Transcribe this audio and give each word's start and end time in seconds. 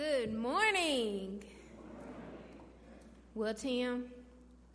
Good 0.00 0.32
morning. 0.32 1.44
Well, 3.34 3.52
Tim, 3.52 4.06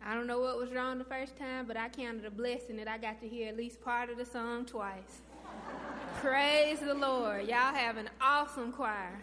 I 0.00 0.14
don't 0.14 0.28
know 0.28 0.38
what 0.38 0.56
was 0.56 0.70
wrong 0.70 0.98
the 0.98 1.04
first 1.04 1.36
time, 1.36 1.66
but 1.66 1.76
I 1.76 1.88
counted 1.88 2.24
a 2.26 2.30
blessing 2.30 2.76
that 2.76 2.86
I 2.86 2.96
got 2.96 3.20
to 3.22 3.28
hear 3.28 3.48
at 3.48 3.56
least 3.56 3.80
part 3.80 4.08
of 4.08 4.18
the 4.18 4.24
song 4.24 4.66
twice. 4.66 5.22
Praise 6.20 6.78
the 6.78 6.94
Lord. 6.94 7.48
Y'all 7.48 7.74
have 7.74 7.96
an 7.96 8.08
awesome 8.20 8.70
choir 8.70 9.20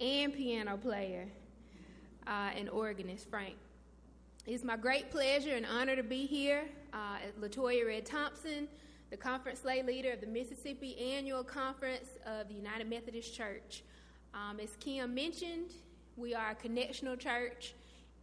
and 0.00 0.32
piano 0.32 0.76
player 0.76 1.26
uh, 2.28 2.50
and 2.56 2.70
organist, 2.70 3.28
Frank. 3.28 3.56
It's 4.46 4.62
my 4.62 4.76
great 4.76 5.10
pleasure 5.10 5.56
and 5.56 5.66
honor 5.66 5.96
to 5.96 6.04
be 6.04 6.26
here. 6.26 6.66
Uh, 6.92 7.16
Latoya 7.40 7.84
Red 7.84 8.06
Thompson, 8.06 8.68
the 9.10 9.16
conference 9.16 9.64
lay 9.64 9.82
leader 9.82 10.12
of 10.12 10.20
the 10.20 10.28
Mississippi 10.28 10.96
Annual 11.16 11.42
Conference 11.42 12.10
of 12.24 12.46
the 12.46 12.54
United 12.54 12.88
Methodist 12.88 13.34
Church. 13.34 13.82
Um, 14.34 14.60
as 14.60 14.76
Kim 14.80 15.14
mentioned, 15.14 15.72
we 16.16 16.34
are 16.34 16.50
a 16.50 16.54
connectional 16.54 17.18
church, 17.18 17.74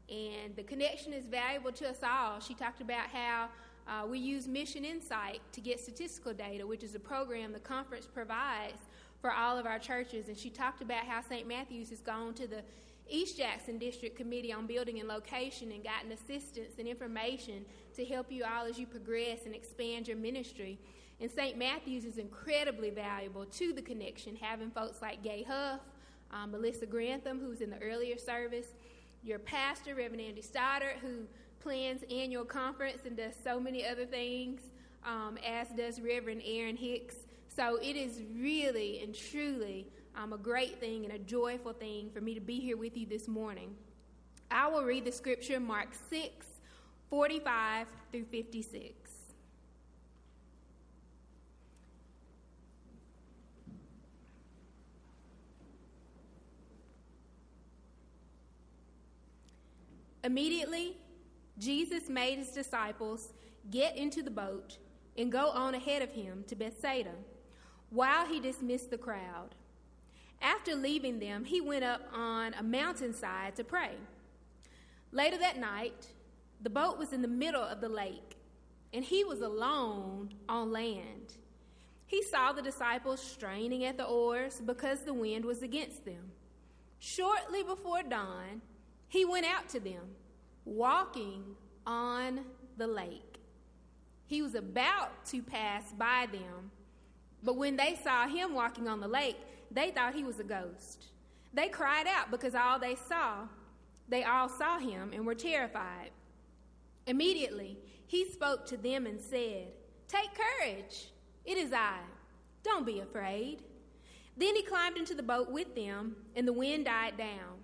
and 0.09 0.55
the 0.55 0.63
connection 0.63 1.13
is 1.13 1.27
valuable 1.27 1.71
to 1.71 1.89
us 1.89 1.99
all. 2.03 2.39
She 2.39 2.53
talked 2.53 2.81
about 2.81 3.07
how 3.07 3.49
uh, 3.87 4.05
we 4.07 4.19
use 4.19 4.47
MissionInsite 4.47 5.39
to 5.51 5.61
get 5.61 5.79
statistical 5.79 6.33
data, 6.33 6.65
which 6.65 6.83
is 6.83 6.95
a 6.95 6.99
program 6.99 7.51
the 7.51 7.59
conference 7.59 8.05
provides 8.05 8.81
for 9.21 9.31
all 9.31 9.57
of 9.57 9.65
our 9.65 9.79
churches. 9.79 10.27
And 10.27 10.37
she 10.37 10.49
talked 10.49 10.81
about 10.81 11.05
how 11.05 11.21
St. 11.21 11.47
Matthew's 11.47 11.89
has 11.89 12.01
gone 12.01 12.33
to 12.35 12.47
the 12.47 12.63
East 13.09 13.37
Jackson 13.37 13.77
District 13.77 14.15
Committee 14.15 14.53
on 14.53 14.65
Building 14.65 14.99
and 14.99 15.07
Location 15.07 15.71
and 15.71 15.83
gotten 15.83 16.11
assistance 16.11 16.73
and 16.79 16.87
information 16.87 17.65
to 17.95 18.05
help 18.05 18.31
you 18.31 18.43
all 18.43 18.65
as 18.65 18.79
you 18.79 18.87
progress 18.87 19.45
and 19.45 19.53
expand 19.53 20.07
your 20.07 20.17
ministry. 20.17 20.79
And 21.19 21.29
St. 21.29 21.57
Matthew's 21.57 22.05
is 22.05 22.17
incredibly 22.17 22.89
valuable 22.89 23.45
to 23.45 23.73
the 23.73 23.81
connection, 23.81 24.35
having 24.35 24.71
folks 24.71 25.01
like 25.01 25.21
Gay 25.21 25.43
Huff, 25.47 25.81
um, 26.33 26.51
Melissa 26.51 26.85
Grantham, 26.85 27.39
who's 27.39 27.61
in 27.61 27.69
the 27.69 27.79
earlier 27.79 28.17
service, 28.17 28.67
your 29.23 29.39
pastor, 29.39 29.95
Reverend 29.95 30.21
Andy 30.21 30.41
Stoddard, 30.41 30.95
who 31.01 31.27
plans 31.59 32.03
annual 32.11 32.43
conference 32.43 33.05
and 33.05 33.15
does 33.15 33.33
so 33.41 33.59
many 33.59 33.87
other 33.87 34.05
things, 34.05 34.61
um, 35.05 35.37
as 35.47 35.69
does 35.69 36.01
Reverend 36.01 36.41
Aaron 36.45 36.75
Hicks. 36.75 37.15
So 37.47 37.77
it 37.81 37.95
is 37.95 38.21
really 38.35 39.01
and 39.01 39.15
truly 39.15 39.87
um, 40.15 40.33
a 40.33 40.37
great 40.37 40.79
thing 40.79 41.05
and 41.05 41.13
a 41.13 41.19
joyful 41.19 41.73
thing 41.73 42.09
for 42.13 42.21
me 42.21 42.33
to 42.33 42.41
be 42.41 42.59
here 42.59 42.77
with 42.77 42.97
you 42.97 43.05
this 43.05 43.27
morning. 43.27 43.75
I 44.51 44.67
will 44.67 44.83
read 44.83 45.05
the 45.05 45.11
scripture 45.11 45.59
Mark 45.59 45.89
6, 46.09 46.45
45 47.09 47.87
through 48.11 48.25
56. 48.25 49.02
Immediately, 60.23 60.97
Jesus 61.57 62.09
made 62.09 62.37
his 62.37 62.49
disciples 62.49 63.33
get 63.69 63.97
into 63.97 64.23
the 64.23 64.31
boat 64.31 64.77
and 65.17 65.31
go 65.31 65.49
on 65.49 65.75
ahead 65.75 66.01
of 66.01 66.11
him 66.11 66.43
to 66.47 66.55
Bethsaida 66.55 67.13
while 67.89 68.25
he 68.25 68.39
dismissed 68.39 68.89
the 68.89 68.97
crowd. 68.97 69.55
After 70.41 70.75
leaving 70.75 71.19
them, 71.19 71.45
he 71.45 71.61
went 71.61 71.83
up 71.83 72.01
on 72.13 72.53
a 72.55 72.63
mountainside 72.63 73.55
to 73.55 73.63
pray. 73.63 73.91
Later 75.11 75.37
that 75.37 75.59
night, 75.59 76.07
the 76.61 76.69
boat 76.69 76.97
was 76.97 77.13
in 77.13 77.21
the 77.21 77.27
middle 77.27 77.61
of 77.61 77.81
the 77.81 77.89
lake, 77.89 78.37
and 78.93 79.05
he 79.05 79.23
was 79.23 79.41
alone 79.41 80.33
on 80.49 80.71
land. 80.71 81.35
He 82.07 82.23
saw 82.23 82.51
the 82.51 82.61
disciples 82.61 83.21
straining 83.21 83.85
at 83.85 83.97
the 83.97 84.05
oars 84.05 84.61
because 84.65 85.01
the 85.01 85.13
wind 85.13 85.45
was 85.45 85.61
against 85.61 86.05
them. 86.05 86.31
Shortly 86.99 87.63
before 87.63 88.03
dawn, 88.03 88.61
he 89.07 89.25
went 89.25 89.45
out 89.45 89.69
to 89.69 89.79
them, 89.79 90.01
walking 90.65 91.43
on 91.85 92.41
the 92.77 92.87
lake. 92.87 93.39
He 94.25 94.41
was 94.41 94.55
about 94.55 95.25
to 95.27 95.41
pass 95.41 95.91
by 95.93 96.27
them, 96.31 96.71
but 97.43 97.57
when 97.57 97.75
they 97.75 97.99
saw 98.03 98.27
him 98.27 98.53
walking 98.53 98.87
on 98.87 98.99
the 98.99 99.07
lake, 99.07 99.37
they 99.69 99.91
thought 99.91 100.15
he 100.15 100.23
was 100.23 100.39
a 100.39 100.43
ghost. 100.43 101.07
They 101.53 101.67
cried 101.67 102.07
out 102.07 102.31
because 102.31 102.55
all 102.55 102.79
they 102.79 102.95
saw, 102.95 103.47
they 104.07 104.23
all 104.23 104.49
saw 104.49 104.79
him 104.79 105.11
and 105.13 105.25
were 105.25 105.35
terrified. 105.35 106.11
Immediately, 107.05 107.77
he 108.07 108.25
spoke 108.25 108.65
to 108.67 108.77
them 108.77 109.05
and 109.05 109.19
said, 109.19 109.67
Take 110.07 110.29
courage, 110.33 111.11
it 111.45 111.57
is 111.57 111.73
I. 111.73 111.99
Don't 112.63 112.85
be 112.85 112.99
afraid. 112.99 113.63
Then 114.37 114.55
he 114.55 114.63
climbed 114.63 114.97
into 114.97 115.13
the 115.13 115.23
boat 115.23 115.51
with 115.51 115.75
them, 115.75 116.15
and 116.35 116.47
the 116.47 116.53
wind 116.53 116.85
died 116.85 117.17
down. 117.17 117.59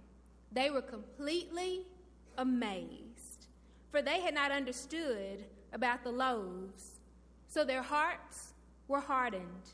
They 0.51 0.69
were 0.69 0.81
completely 0.81 1.85
amazed, 2.39 3.47
for 3.91 4.01
they 4.01 4.21
had 4.21 4.33
not 4.33 4.51
understood 4.51 5.45
about 5.73 6.03
the 6.03 6.11
loaves, 6.11 6.99
so 7.47 7.63
their 7.63 7.83
hearts 7.83 8.53
were 8.87 9.01
hardened. 9.01 9.73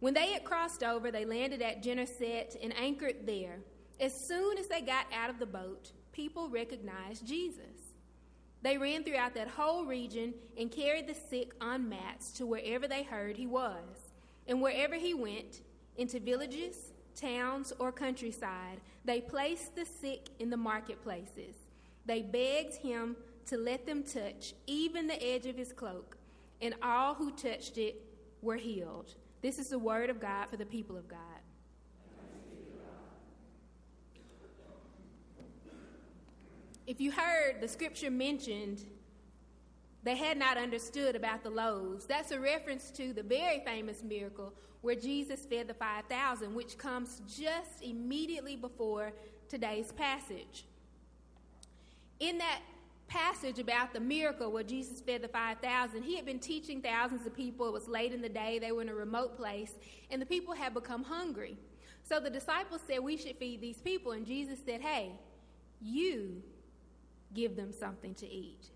When 0.00 0.14
they 0.14 0.32
had 0.32 0.44
crossed 0.44 0.82
over, 0.82 1.10
they 1.10 1.24
landed 1.24 1.62
at 1.62 1.82
Gennesaret 1.82 2.56
and 2.60 2.76
anchored 2.76 3.26
there. 3.26 3.58
As 4.00 4.18
soon 4.18 4.58
as 4.58 4.66
they 4.66 4.80
got 4.80 5.06
out 5.12 5.30
of 5.30 5.38
the 5.38 5.46
boat, 5.46 5.92
people 6.12 6.48
recognized 6.48 7.26
Jesus. 7.26 7.94
They 8.62 8.78
ran 8.78 9.04
throughout 9.04 9.34
that 9.34 9.48
whole 9.48 9.84
region 9.84 10.34
and 10.56 10.70
carried 10.70 11.06
the 11.06 11.14
sick 11.14 11.52
on 11.60 11.88
mats 11.88 12.32
to 12.32 12.46
wherever 12.46 12.88
they 12.88 13.02
heard 13.02 13.36
he 13.36 13.46
was. 13.46 14.12
And 14.46 14.62
wherever 14.62 14.94
he 14.94 15.14
went, 15.14 15.60
into 15.98 16.20
villages, 16.20 16.92
towns, 17.20 17.72
or 17.78 17.92
countryside, 17.92 18.80
they 19.04 19.20
placed 19.20 19.74
the 19.74 19.84
sick 19.84 20.28
in 20.38 20.50
the 20.50 20.56
marketplaces. 20.56 21.54
They 22.06 22.22
begged 22.22 22.76
him 22.76 23.16
to 23.46 23.56
let 23.56 23.86
them 23.86 24.02
touch 24.02 24.54
even 24.66 25.06
the 25.06 25.22
edge 25.22 25.46
of 25.46 25.56
his 25.56 25.72
cloak, 25.72 26.16
and 26.60 26.74
all 26.82 27.14
who 27.14 27.30
touched 27.30 27.78
it 27.78 28.02
were 28.42 28.56
healed. 28.56 29.14
This 29.40 29.58
is 29.58 29.68
the 29.68 29.78
word 29.78 30.10
of 30.10 30.20
God 30.20 30.48
for 30.48 30.56
the 30.56 30.66
people 30.66 30.96
of 30.96 31.08
God. 31.08 31.18
If 36.86 37.00
you 37.00 37.12
heard 37.12 37.60
the 37.60 37.68
scripture 37.68 38.10
mentioned, 38.10 38.84
they 40.02 40.16
had 40.16 40.38
not 40.38 40.56
understood 40.56 41.16
about 41.16 41.42
the 41.42 41.50
loaves. 41.50 42.06
That's 42.06 42.30
a 42.30 42.40
reference 42.40 42.90
to 42.92 43.12
the 43.12 43.22
very 43.22 43.60
famous 43.64 44.02
miracle 44.02 44.52
where 44.80 44.94
Jesus 44.94 45.44
fed 45.44 45.68
the 45.68 45.74
5,000, 45.74 46.54
which 46.54 46.78
comes 46.78 47.20
just 47.26 47.82
immediately 47.82 48.56
before 48.56 49.12
today's 49.48 49.92
passage. 49.92 50.64
In 52.20 52.38
that 52.38 52.60
passage 53.08 53.58
about 53.58 53.92
the 53.92 54.00
miracle 54.00 54.52
where 54.52 54.62
Jesus 54.62 55.00
fed 55.00 55.22
the 55.22 55.28
5,000, 55.28 56.02
he 56.02 56.14
had 56.14 56.26
been 56.26 56.38
teaching 56.38 56.80
thousands 56.80 57.26
of 57.26 57.34
people. 57.34 57.66
It 57.66 57.72
was 57.72 57.88
late 57.88 58.12
in 58.12 58.22
the 58.22 58.28
day, 58.28 58.58
they 58.58 58.70
were 58.70 58.82
in 58.82 58.88
a 58.88 58.94
remote 58.94 59.36
place, 59.36 59.72
and 60.10 60.22
the 60.22 60.26
people 60.26 60.54
had 60.54 60.74
become 60.74 61.02
hungry. 61.02 61.56
So 62.08 62.20
the 62.20 62.30
disciples 62.30 62.80
said, 62.86 63.00
We 63.00 63.16
should 63.16 63.36
feed 63.36 63.60
these 63.60 63.80
people. 63.80 64.12
And 64.12 64.24
Jesus 64.24 64.58
said, 64.64 64.80
Hey, 64.80 65.12
you 65.80 66.42
give 67.34 67.56
them 67.56 67.72
something 67.72 68.14
to 68.14 68.26
eat. 68.30 68.70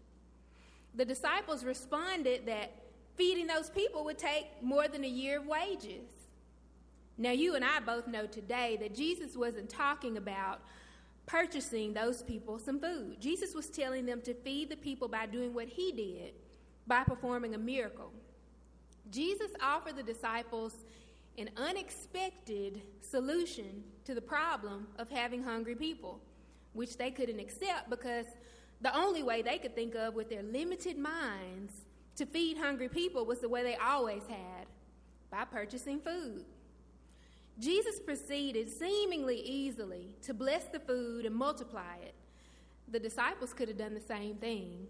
The 0.94 1.04
disciples 1.04 1.64
responded 1.64 2.46
that 2.46 2.72
feeding 3.16 3.46
those 3.46 3.70
people 3.70 4.04
would 4.04 4.18
take 4.18 4.46
more 4.62 4.88
than 4.88 5.04
a 5.04 5.08
year 5.08 5.38
of 5.38 5.46
wages. 5.46 6.08
Now, 7.18 7.30
you 7.30 7.54
and 7.54 7.64
I 7.64 7.80
both 7.80 8.06
know 8.06 8.26
today 8.26 8.76
that 8.80 8.94
Jesus 8.94 9.36
wasn't 9.36 9.68
talking 9.68 10.16
about 10.16 10.60
purchasing 11.26 11.94
those 11.94 12.22
people 12.22 12.58
some 12.58 12.80
food. 12.80 13.20
Jesus 13.20 13.54
was 13.54 13.68
telling 13.68 14.06
them 14.06 14.20
to 14.22 14.34
feed 14.34 14.70
the 14.70 14.76
people 14.76 15.08
by 15.08 15.26
doing 15.26 15.54
what 15.54 15.68
he 15.68 15.92
did, 15.92 16.34
by 16.86 17.04
performing 17.04 17.54
a 17.54 17.58
miracle. 17.58 18.12
Jesus 19.10 19.50
offered 19.62 19.96
the 19.96 20.02
disciples 20.02 20.74
an 21.38 21.48
unexpected 21.56 22.82
solution 23.00 23.82
to 24.04 24.14
the 24.14 24.20
problem 24.20 24.86
of 24.98 25.08
having 25.08 25.42
hungry 25.42 25.74
people, 25.74 26.20
which 26.72 26.96
they 26.96 27.10
couldn't 27.10 27.40
accept 27.40 27.88
because 27.88 28.26
the 28.82 28.96
only 28.96 29.22
way 29.22 29.42
they 29.42 29.58
could 29.58 29.74
think 29.74 29.94
of 29.94 30.14
with 30.14 30.28
their 30.28 30.42
limited 30.42 30.98
minds 30.98 31.72
to 32.16 32.26
feed 32.26 32.58
hungry 32.58 32.88
people 32.88 33.24
was 33.24 33.38
the 33.38 33.48
way 33.48 33.62
they 33.62 33.76
always 33.76 34.22
had 34.28 34.66
by 35.30 35.44
purchasing 35.44 36.00
food. 36.00 36.44
Jesus 37.58 38.00
proceeded 38.00 38.68
seemingly 38.70 39.40
easily 39.40 40.16
to 40.22 40.34
bless 40.34 40.64
the 40.64 40.80
food 40.80 41.24
and 41.24 41.34
multiply 41.34 41.96
it. 42.02 42.14
The 42.90 42.98
disciples 42.98 43.54
could 43.54 43.68
have 43.68 43.78
done 43.78 43.94
the 43.94 44.00
same 44.00 44.36
thing, 44.36 44.88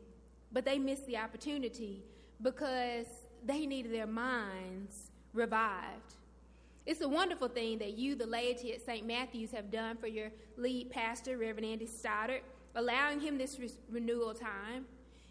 but 0.52 0.64
they 0.64 0.78
missed 0.78 1.06
the 1.06 1.18
opportunity 1.18 2.02
because 2.40 3.06
they 3.44 3.66
needed 3.66 3.92
their 3.92 4.06
minds 4.06 5.10
revived. 5.32 6.14
It's 6.86 7.00
a 7.00 7.08
wonderful 7.08 7.48
thing 7.48 7.78
that 7.78 7.96
you, 7.96 8.16
the 8.16 8.26
laity 8.26 8.72
at 8.72 8.84
St. 8.84 9.06
Matthew's, 9.06 9.52
have 9.52 9.70
done 9.70 9.96
for 9.96 10.08
your 10.08 10.30
lead 10.56 10.90
pastor, 10.90 11.38
Reverend 11.38 11.66
Andy 11.66 11.86
Stoddard, 11.86 12.42
allowing 12.74 13.20
him 13.20 13.38
this 13.38 13.58
re- 13.58 13.70
renewal 13.90 14.34
time. 14.34 14.86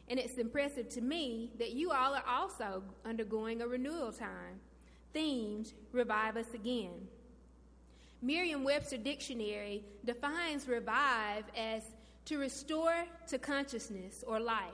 And 0.08 0.20
it's 0.20 0.38
impressive 0.38 0.90
to 0.90 1.02
me 1.02 1.52
that 1.58 1.72
you 1.72 1.92
all 1.92 2.14
are 2.14 2.24
also 2.28 2.84
undergoing 3.06 3.62
a 3.62 3.68
renewal 3.68 4.12
time 4.12 4.60
themed 5.14 5.74
Revive 5.92 6.38
Us 6.38 6.54
Again. 6.54 7.08
Merriam 8.22 8.64
Webster 8.64 8.98
Dictionary 8.98 9.84
defines 10.06 10.68
revive 10.68 11.44
as 11.58 11.84
to 12.26 12.38
restore 12.38 13.06
to 13.28 13.40
consciousness 13.40 14.24
or 14.28 14.40
life, 14.40 14.70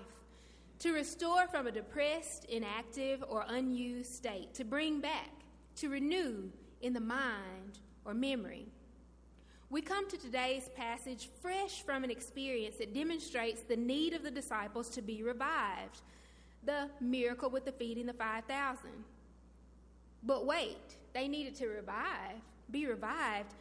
to 0.79 0.91
restore 0.91 1.47
from 1.47 1.65
a 1.65 1.71
depressed, 1.71 2.45
inactive, 2.45 3.23
or 3.29 3.45
unused 3.47 4.13
state, 4.13 4.53
to 4.53 4.65
bring 4.65 4.99
back, 4.99 5.31
to 5.77 5.89
renew 5.89 6.49
in 6.81 6.93
the 6.93 6.99
mind 6.99 7.79
or 8.05 8.13
memory. 8.13 8.67
We 9.69 9.81
come 9.81 10.09
to 10.09 10.17
today's 10.17 10.69
passage 10.75 11.29
fresh 11.41 11.81
from 11.81 12.03
an 12.05 12.11
experience 12.11 12.77
that 12.77 12.93
demonstrates 12.93 13.61
the 13.61 13.75
need 13.75 14.13
of 14.13 14.23
the 14.23 14.31
disciples 14.31 14.89
to 14.91 15.01
be 15.01 15.23
revived 15.23 16.01
the 16.67 16.89
miracle 16.99 17.49
with 17.49 17.65
the 17.65 17.71
feeding 17.71 18.05
the 18.05 18.13
5,000. 18.13 18.89
But 20.23 20.45
wait, 20.45 20.97
they 21.13 21.27
needed 21.27 21.55
to 21.55 21.67
revive, 21.67 22.41
be 22.69 22.85
revived. 22.85 23.53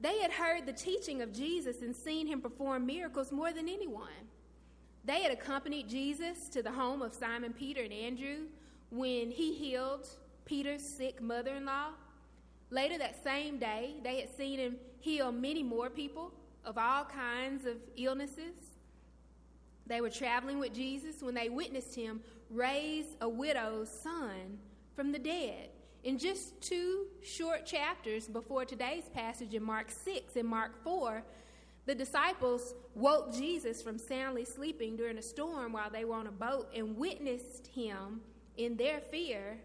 They 0.00 0.20
had 0.20 0.32
heard 0.32 0.64
the 0.64 0.72
teaching 0.72 1.22
of 1.22 1.32
Jesus 1.32 1.82
and 1.82 1.94
seen 1.94 2.26
him 2.26 2.40
perform 2.40 2.86
miracles 2.86 3.32
more 3.32 3.52
than 3.52 3.68
anyone. 3.68 4.08
They 5.04 5.22
had 5.22 5.32
accompanied 5.32 5.88
Jesus 5.88 6.48
to 6.50 6.62
the 6.62 6.70
home 6.70 7.02
of 7.02 7.12
Simon 7.12 7.52
Peter 7.52 7.82
and 7.82 7.92
Andrew 7.92 8.46
when 8.90 9.30
he 9.30 9.54
healed 9.54 10.08
Peter's 10.44 10.82
sick 10.82 11.20
mother 11.20 11.54
in 11.54 11.64
law. 11.64 11.90
Later 12.70 12.98
that 12.98 13.22
same 13.22 13.58
day, 13.58 13.94
they 14.02 14.20
had 14.20 14.36
seen 14.36 14.58
him 14.58 14.76
heal 15.00 15.32
many 15.32 15.62
more 15.62 15.90
people 15.90 16.32
of 16.64 16.78
all 16.78 17.04
kinds 17.04 17.66
of 17.66 17.76
illnesses. 17.96 18.54
They 19.86 20.00
were 20.00 20.10
traveling 20.10 20.60
with 20.60 20.72
Jesus 20.72 21.20
when 21.20 21.34
they 21.34 21.48
witnessed 21.48 21.94
him 21.96 22.20
raise 22.48 23.06
a 23.20 23.28
widow's 23.28 23.90
son 23.90 24.58
from 24.94 25.12
the 25.12 25.18
dead. 25.18 25.70
In 26.02 26.16
just 26.16 26.60
two 26.60 27.06
short 27.22 27.66
chapters 27.66 28.26
before 28.26 28.64
today's 28.64 29.08
passage 29.12 29.54
in 29.54 29.62
Mark 29.62 29.90
6 29.90 30.36
and 30.36 30.48
Mark 30.48 30.82
4, 30.82 31.22
the 31.86 31.94
disciples 31.94 32.74
woke 32.94 33.34
Jesus 33.34 33.82
from 33.82 33.98
soundly 33.98 34.44
sleeping 34.44 34.96
during 34.96 35.18
a 35.18 35.22
storm 35.22 35.72
while 35.72 35.90
they 35.90 36.04
were 36.04 36.14
on 36.14 36.26
a 36.26 36.32
boat 36.32 36.70
and 36.74 36.96
witnessed 36.96 37.66
him 37.68 38.20
in 38.56 38.76
their 38.76 39.00
fear, 39.00 39.58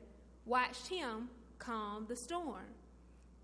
watched 0.45 0.87
him 0.87 1.29
calm 1.59 2.05
the 2.07 2.15
storm. 2.15 2.74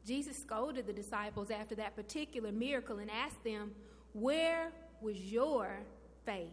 Jesus 0.05 0.37
scolded 0.37 0.87
the 0.87 0.93
disciples 0.93 1.51
after 1.51 1.75
that 1.75 1.95
particular 1.95 2.51
miracle 2.51 2.97
and 2.97 3.09
asked 3.11 3.43
them, 3.43 3.71
Where 4.13 4.71
was 5.01 5.17
your 5.17 5.79
faith? 6.25 6.49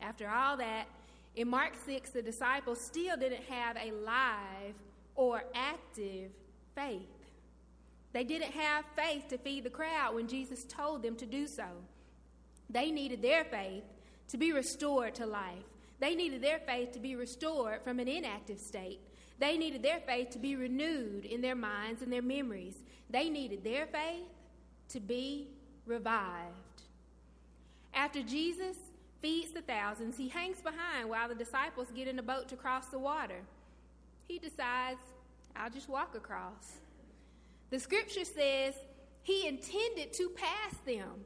After 0.00 0.28
all 0.28 0.56
that, 0.58 0.86
in 1.34 1.48
Mark 1.48 1.72
6, 1.86 2.10
the 2.10 2.22
disciples 2.22 2.80
still 2.80 3.16
didn't 3.16 3.44
have 3.44 3.76
a 3.76 3.92
live 3.92 4.74
or 5.14 5.44
active 5.54 6.30
faith. 6.74 7.08
They 8.12 8.24
didn't 8.24 8.52
have 8.52 8.84
faith 8.94 9.28
to 9.28 9.38
feed 9.38 9.64
the 9.64 9.70
crowd 9.70 10.14
when 10.14 10.28
Jesus 10.28 10.64
told 10.64 11.02
them 11.02 11.16
to 11.16 11.26
do 11.26 11.46
so. 11.46 11.64
They 12.68 12.90
needed 12.90 13.22
their 13.22 13.44
faith 13.44 13.84
to 14.28 14.36
be 14.36 14.52
restored 14.52 15.14
to 15.16 15.26
life. 15.26 15.64
They 16.00 16.14
needed 16.14 16.42
their 16.42 16.58
faith 16.58 16.92
to 16.92 16.98
be 16.98 17.16
restored 17.16 17.82
from 17.82 17.98
an 18.00 18.08
inactive 18.08 18.58
state. 18.58 19.00
They 19.42 19.58
needed 19.58 19.82
their 19.82 19.98
faith 19.98 20.30
to 20.30 20.38
be 20.38 20.54
renewed 20.54 21.24
in 21.24 21.40
their 21.40 21.56
minds 21.56 22.00
and 22.00 22.12
their 22.12 22.22
memories. 22.22 22.76
They 23.10 23.28
needed 23.28 23.64
their 23.64 23.86
faith 23.86 24.28
to 24.90 25.00
be 25.00 25.48
revived. 25.84 26.82
After 27.92 28.22
Jesus 28.22 28.76
feeds 29.20 29.50
the 29.50 29.62
thousands, 29.62 30.16
he 30.16 30.28
hangs 30.28 30.60
behind 30.60 31.10
while 31.10 31.28
the 31.28 31.34
disciples 31.34 31.88
get 31.92 32.06
in 32.06 32.20
a 32.20 32.22
boat 32.22 32.46
to 32.50 32.56
cross 32.56 32.86
the 32.86 33.00
water. 33.00 33.40
He 34.28 34.38
decides, 34.38 35.00
I'll 35.56 35.70
just 35.70 35.88
walk 35.88 36.14
across. 36.14 36.78
The 37.70 37.80
scripture 37.80 38.24
says 38.24 38.74
he 39.24 39.48
intended 39.48 40.12
to 40.12 40.28
pass 40.36 40.76
them 40.86 41.24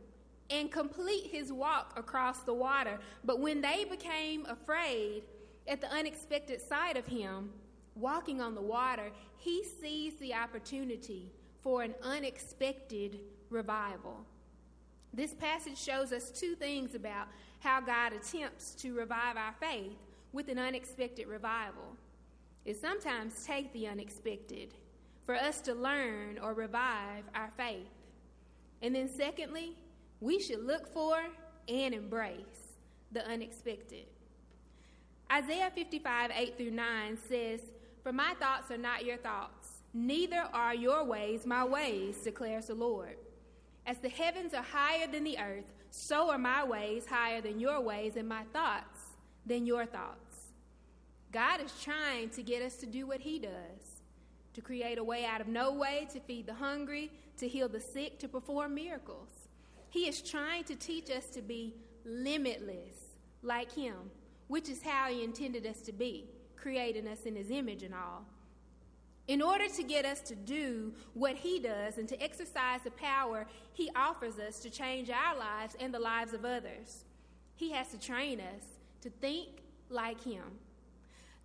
and 0.48 0.72
complete 0.72 1.26
his 1.26 1.52
walk 1.52 1.92
across 1.98 2.38
the 2.44 2.54
water, 2.54 2.98
but 3.24 3.40
when 3.40 3.60
they 3.60 3.84
became 3.84 4.46
afraid 4.46 5.24
at 5.68 5.82
the 5.82 5.92
unexpected 5.92 6.62
sight 6.62 6.96
of 6.96 7.04
him 7.04 7.50
walking 7.96 8.40
on 8.40 8.54
the 8.54 8.62
water, 8.62 9.10
he 9.36 9.64
sees 9.64 10.16
the 10.18 10.34
opportunity 10.34 11.30
for 11.62 11.82
an 11.82 11.94
unexpected 12.02 13.20
revival. 13.50 14.24
This 15.12 15.34
passage 15.34 15.78
shows 15.78 16.12
us 16.12 16.30
two 16.30 16.54
things 16.54 16.94
about 16.94 17.28
how 17.60 17.80
God 17.80 18.12
attempts 18.12 18.74
to 18.76 18.94
revive 18.94 19.36
our 19.36 19.54
faith 19.58 19.96
with 20.32 20.48
an 20.48 20.58
unexpected 20.58 21.26
revival. 21.26 21.96
It 22.64 22.80
sometimes 22.80 23.44
takes 23.44 23.72
the 23.72 23.88
unexpected 23.88 24.74
for 25.24 25.34
us 25.34 25.60
to 25.62 25.74
learn 25.74 26.38
or 26.42 26.52
revive 26.52 27.24
our 27.34 27.50
faith. 27.56 27.88
And 28.82 28.94
then, 28.94 29.08
secondly, 29.08 29.74
we 30.20 30.38
should 30.40 30.64
look 30.64 30.86
for 30.86 31.18
and 31.68 31.94
embrace 31.94 32.76
the 33.12 33.26
unexpected. 33.26 34.06
Isaiah 35.32 35.70
55, 35.74 36.30
8 36.34 36.56
through 36.56 36.70
9 36.70 37.18
says, 37.28 37.60
For 38.06 38.12
my 38.12 38.34
thoughts 38.38 38.70
are 38.70 38.78
not 38.78 39.04
your 39.04 39.16
thoughts, 39.16 39.82
neither 39.92 40.46
are 40.52 40.72
your 40.72 41.02
ways 41.02 41.44
my 41.44 41.64
ways, 41.64 42.16
declares 42.18 42.68
the 42.68 42.74
Lord. 42.76 43.16
As 43.84 43.98
the 43.98 44.08
heavens 44.08 44.54
are 44.54 44.62
higher 44.62 45.08
than 45.08 45.24
the 45.24 45.36
earth, 45.40 45.74
so 45.90 46.30
are 46.30 46.38
my 46.38 46.62
ways 46.62 47.04
higher 47.04 47.40
than 47.40 47.58
your 47.58 47.80
ways, 47.80 48.14
and 48.14 48.28
my 48.28 48.44
thoughts 48.52 49.00
than 49.44 49.66
your 49.66 49.86
thoughts. 49.86 50.52
God 51.32 51.60
is 51.60 51.72
trying 51.82 52.28
to 52.30 52.44
get 52.44 52.62
us 52.62 52.76
to 52.76 52.86
do 52.86 53.08
what 53.08 53.18
He 53.18 53.40
does 53.40 54.02
to 54.54 54.60
create 54.60 54.98
a 54.98 55.04
way 55.04 55.24
out 55.24 55.40
of 55.40 55.48
no 55.48 55.72
way, 55.72 56.06
to 56.12 56.20
feed 56.20 56.46
the 56.46 56.54
hungry, 56.54 57.10
to 57.38 57.48
heal 57.48 57.68
the 57.68 57.80
sick, 57.80 58.20
to 58.20 58.28
perform 58.28 58.72
miracles. 58.76 59.48
He 59.90 60.06
is 60.06 60.22
trying 60.22 60.62
to 60.66 60.76
teach 60.76 61.10
us 61.10 61.26
to 61.30 61.42
be 61.42 61.74
limitless 62.04 63.16
like 63.42 63.72
Him, 63.72 63.96
which 64.46 64.68
is 64.68 64.80
how 64.80 65.08
He 65.08 65.24
intended 65.24 65.66
us 65.66 65.80
to 65.80 65.92
be, 65.92 66.28
creating 66.56 67.06
us 67.08 67.22
in 67.22 67.36
His 67.36 67.50
image 67.50 67.82
and 67.82 67.94
all. 67.94 68.24
In 69.28 69.42
order 69.42 69.68
to 69.68 69.82
get 69.82 70.04
us 70.04 70.20
to 70.20 70.34
do 70.34 70.92
what 71.14 71.36
He 71.36 71.58
does 71.58 71.98
and 71.98 72.08
to 72.08 72.22
exercise 72.22 72.80
the 72.84 72.92
power 72.92 73.46
He 73.72 73.90
offers 73.96 74.38
us 74.38 74.60
to 74.60 74.70
change 74.70 75.10
our 75.10 75.36
lives 75.36 75.76
and 75.80 75.92
the 75.92 75.98
lives 75.98 76.32
of 76.32 76.44
others, 76.44 77.04
He 77.56 77.72
has 77.72 77.88
to 77.88 77.98
train 77.98 78.40
us 78.40 78.64
to 79.02 79.10
think 79.10 79.62
like 79.88 80.22
Him. 80.22 80.44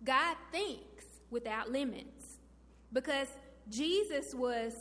God 0.04 0.36
thinks 0.50 1.04
without 1.30 1.70
limits 1.70 2.38
because 2.92 3.28
Jesus 3.68 4.34
was 4.34 4.74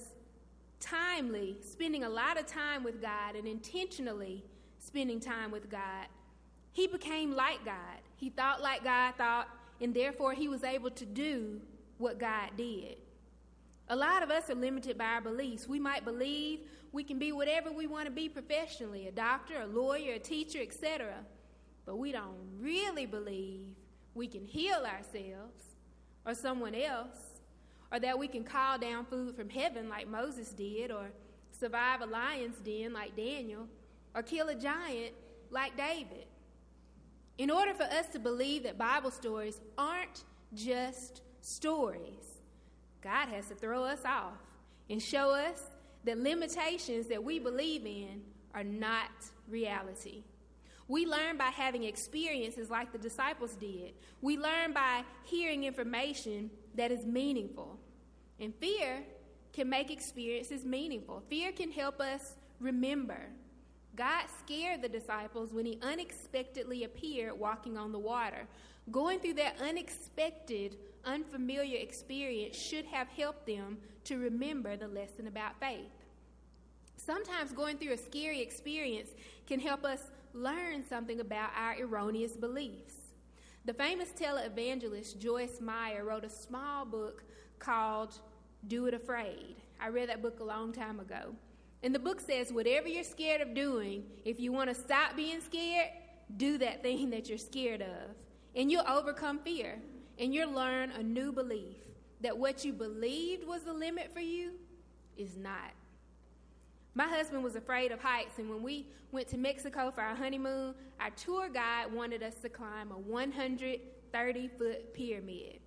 timely, 0.80 1.58
spending 1.64 2.04
a 2.04 2.10
lot 2.10 2.40
of 2.40 2.46
time 2.46 2.84
with 2.84 3.02
God 3.02 3.36
and 3.36 3.48
intentionally 3.48 4.44
spending 4.80 5.20
time 5.20 5.52
with 5.52 5.70
God. 5.70 6.08
He 6.74 6.88
became 6.88 7.36
like 7.36 7.64
God. 7.64 7.76
He 8.16 8.30
thought 8.30 8.62
like 8.62 8.84
God 8.84 9.16
thought, 9.16 9.48
and 9.82 9.94
therefore 9.94 10.34
he 10.34 10.48
was 10.48 10.64
able 10.64 10.92
to 10.92 11.06
do 11.06 11.60
what 11.98 12.20
God 12.20 12.52
did. 12.56 12.98
A 13.90 13.96
lot 13.96 14.24
of 14.24 14.32
us 14.32 14.50
are 14.50 14.56
limited 14.56 14.98
by 14.98 15.06
our 15.06 15.22
beliefs. 15.22 15.68
We 15.68 15.80
might 15.80 16.06
believe 16.06 16.62
we 16.94 17.04
can 17.04 17.20
be 17.20 17.32
whatever 17.32 17.72
we 17.72 17.88
want 17.88 18.06
to 18.06 18.12
be 18.12 18.30
professionally 18.30 19.08
a 19.08 19.12
doctor, 19.12 19.62
a 19.62 19.68
lawyer, 19.68 20.14
a 20.14 20.20
teacher, 20.20 20.60
etc. 20.62 21.16
But 21.86 21.98
we 21.98 22.12
don't 22.12 22.38
really 22.60 23.06
believe 23.06 23.76
we 24.14 24.28
can 24.28 24.46
heal 24.46 24.86
ourselves 24.86 25.64
or 26.26 26.36
someone 26.36 26.76
else, 26.76 27.42
or 27.92 28.00
that 28.00 28.18
we 28.18 28.28
can 28.28 28.44
call 28.44 28.78
down 28.78 29.06
food 29.06 29.36
from 29.36 29.50
heaven 29.50 29.90
like 29.90 30.08
Moses 30.08 30.52
did, 30.52 30.92
or 30.92 31.12
survive 31.52 32.02
a 32.02 32.06
lion's 32.06 32.58
den 32.58 32.94
like 32.94 33.16
Daniel, 33.16 33.68
or 34.14 34.22
kill 34.22 34.50
a 34.50 34.56
giant 34.56 35.14
like 35.50 35.76
David. 35.76 36.28
In 37.38 37.50
order 37.50 37.74
for 37.74 37.84
us 37.84 38.08
to 38.10 38.20
believe 38.20 38.64
that 38.64 38.78
Bible 38.78 39.12
stories 39.12 39.60
aren't 39.78 40.24
just 40.54 41.22
stories. 41.42 42.40
God 43.02 43.30
has 43.30 43.48
to 43.48 43.56
throw 43.56 43.84
us 43.84 44.04
off 44.06 44.38
and 44.90 45.02
show 45.02 45.32
us 45.32 45.62
that 46.04 46.18
limitations 46.18 47.08
that 47.08 47.24
we 47.24 47.40
believe 47.40 47.86
in 47.86 48.22
are 48.54 48.64
not 48.64 49.10
reality. 49.48 50.24
We 50.88 51.06
learn 51.06 51.38
by 51.38 51.46
having 51.46 51.84
experiences 51.84 52.70
like 52.70 52.92
the 52.92 52.98
disciples 52.98 53.56
did. 53.56 53.94
We 54.22 54.38
learn 54.38 54.74
by 54.74 55.04
hearing 55.24 55.64
information 55.64 56.52
that 56.76 56.92
is 56.92 57.06
meaningful. 57.06 57.80
And 58.40 58.54
fear 58.56 59.04
can 59.54 59.70
make 59.70 59.90
experiences 59.90 60.66
meaningful. 60.66 61.24
Fear 61.30 61.54
can 61.54 61.72
help 61.72 62.02
us 62.02 62.36
remember. 62.60 63.30
God 63.96 64.26
scared 64.40 64.82
the 64.82 64.90
disciples 64.90 65.54
when 65.54 65.66
he 65.66 65.80
unexpectedly 65.82 66.84
appeared 66.84 67.38
walking 67.38 67.78
on 67.78 67.92
the 67.92 68.00
water. 68.00 68.48
Going 68.92 69.20
through 69.20 69.36
that 69.36 69.60
unexpected 69.62 70.78
unfamiliar 71.06 71.78
experience 71.80 72.56
should 72.56 72.86
have 72.86 73.08
helped 73.10 73.46
them 73.46 73.78
to 74.06 74.18
remember 74.18 74.76
the 74.76 74.88
lesson 74.88 75.28
about 75.28 75.60
faith. 75.60 75.92
Sometimes 76.98 77.52
going 77.52 77.78
through 77.78 77.94
a 77.94 77.98
scary 77.98 78.42
experience 78.42 79.10
can 79.48 79.60
help 79.60 79.84
us 79.84 80.12
learn 80.34 80.84
something 80.88 81.20
about 81.20 81.50
our 81.58 81.76
erroneous 81.82 82.34
beliefs. 82.34 82.96
The 83.66 83.74
famous 83.74 84.10
televangelist 84.10 85.20
Joyce 85.20 85.60
Meyer 85.62 86.04
wrote 86.06 86.24
a 86.24 86.30
small 86.30 86.86
book 86.86 87.24
called 87.60 88.20
Do 88.68 88.86
It 88.88 88.94
Afraid. 88.94 89.58
I 89.80 89.90
read 89.90 90.10
that 90.10 90.22
book 90.22 90.40
a 90.40 90.44
long 90.44 90.72
time 90.72 91.00
ago. 91.00 91.36
And 91.84 91.96
the 91.96 92.00
book 92.00 92.20
says, 92.22 92.54
whatever 92.54 92.88
you're 92.88 93.04
scared 93.04 93.42
of 93.42 93.54
doing, 93.54 94.04
if 94.24 94.40
you 94.40 94.52
want 94.52 94.70
to 94.70 94.76
stop 94.76 95.16
being 95.16 95.42
scared, 95.42 95.90
do 96.38 96.58
that 96.60 96.84
thing 96.84 97.10
that 97.10 97.28
you're 97.28 97.38
scared 97.38 97.82
of. 97.82 98.16
And 98.56 98.72
you'll 98.72 98.88
overcome 98.88 99.40
fear. 99.40 99.80
And 100.20 100.34
you'll 100.34 100.52
learn 100.52 100.92
a 100.92 101.02
new 101.02 101.32
belief 101.32 101.78
that 102.22 102.38
what 102.38 102.64
you 102.64 102.74
believed 102.74 103.48
was 103.48 103.64
the 103.64 103.74
limit 103.74 104.14
for 104.14 104.20
you 104.20 104.52
is 105.18 105.36
not. 105.38 105.72
My 106.94 107.08
husband 107.08 107.44
was 107.44 107.56
afraid 107.56 107.92
of 107.92 108.02
heights, 108.02 108.38
and 108.38 108.50
when 108.50 108.62
we 108.62 108.86
went 109.12 109.28
to 109.30 109.38
Mexico 109.38 109.92
for 109.92 110.02
our 110.02 110.16
honeymoon, 110.16 110.76
our 111.00 111.10
tour 111.12 111.50
guide 111.50 111.92
wanted 111.92 112.22
us 112.22 112.36
to 112.36 112.50
climb 112.50 112.92
a 112.92 112.98
130 112.98 114.48
foot 114.50 114.94
pyramid. 114.94 115.60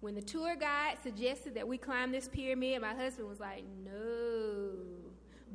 When 0.00 0.14
the 0.14 0.22
tour 0.22 0.56
guide 0.56 0.98
suggested 1.02 1.54
that 1.54 1.66
we 1.66 1.78
climb 1.78 2.12
this 2.12 2.28
pyramid, 2.28 2.82
my 2.82 2.94
husband 2.94 3.28
was 3.28 3.40
like, 3.40 3.64
no. 3.84 4.25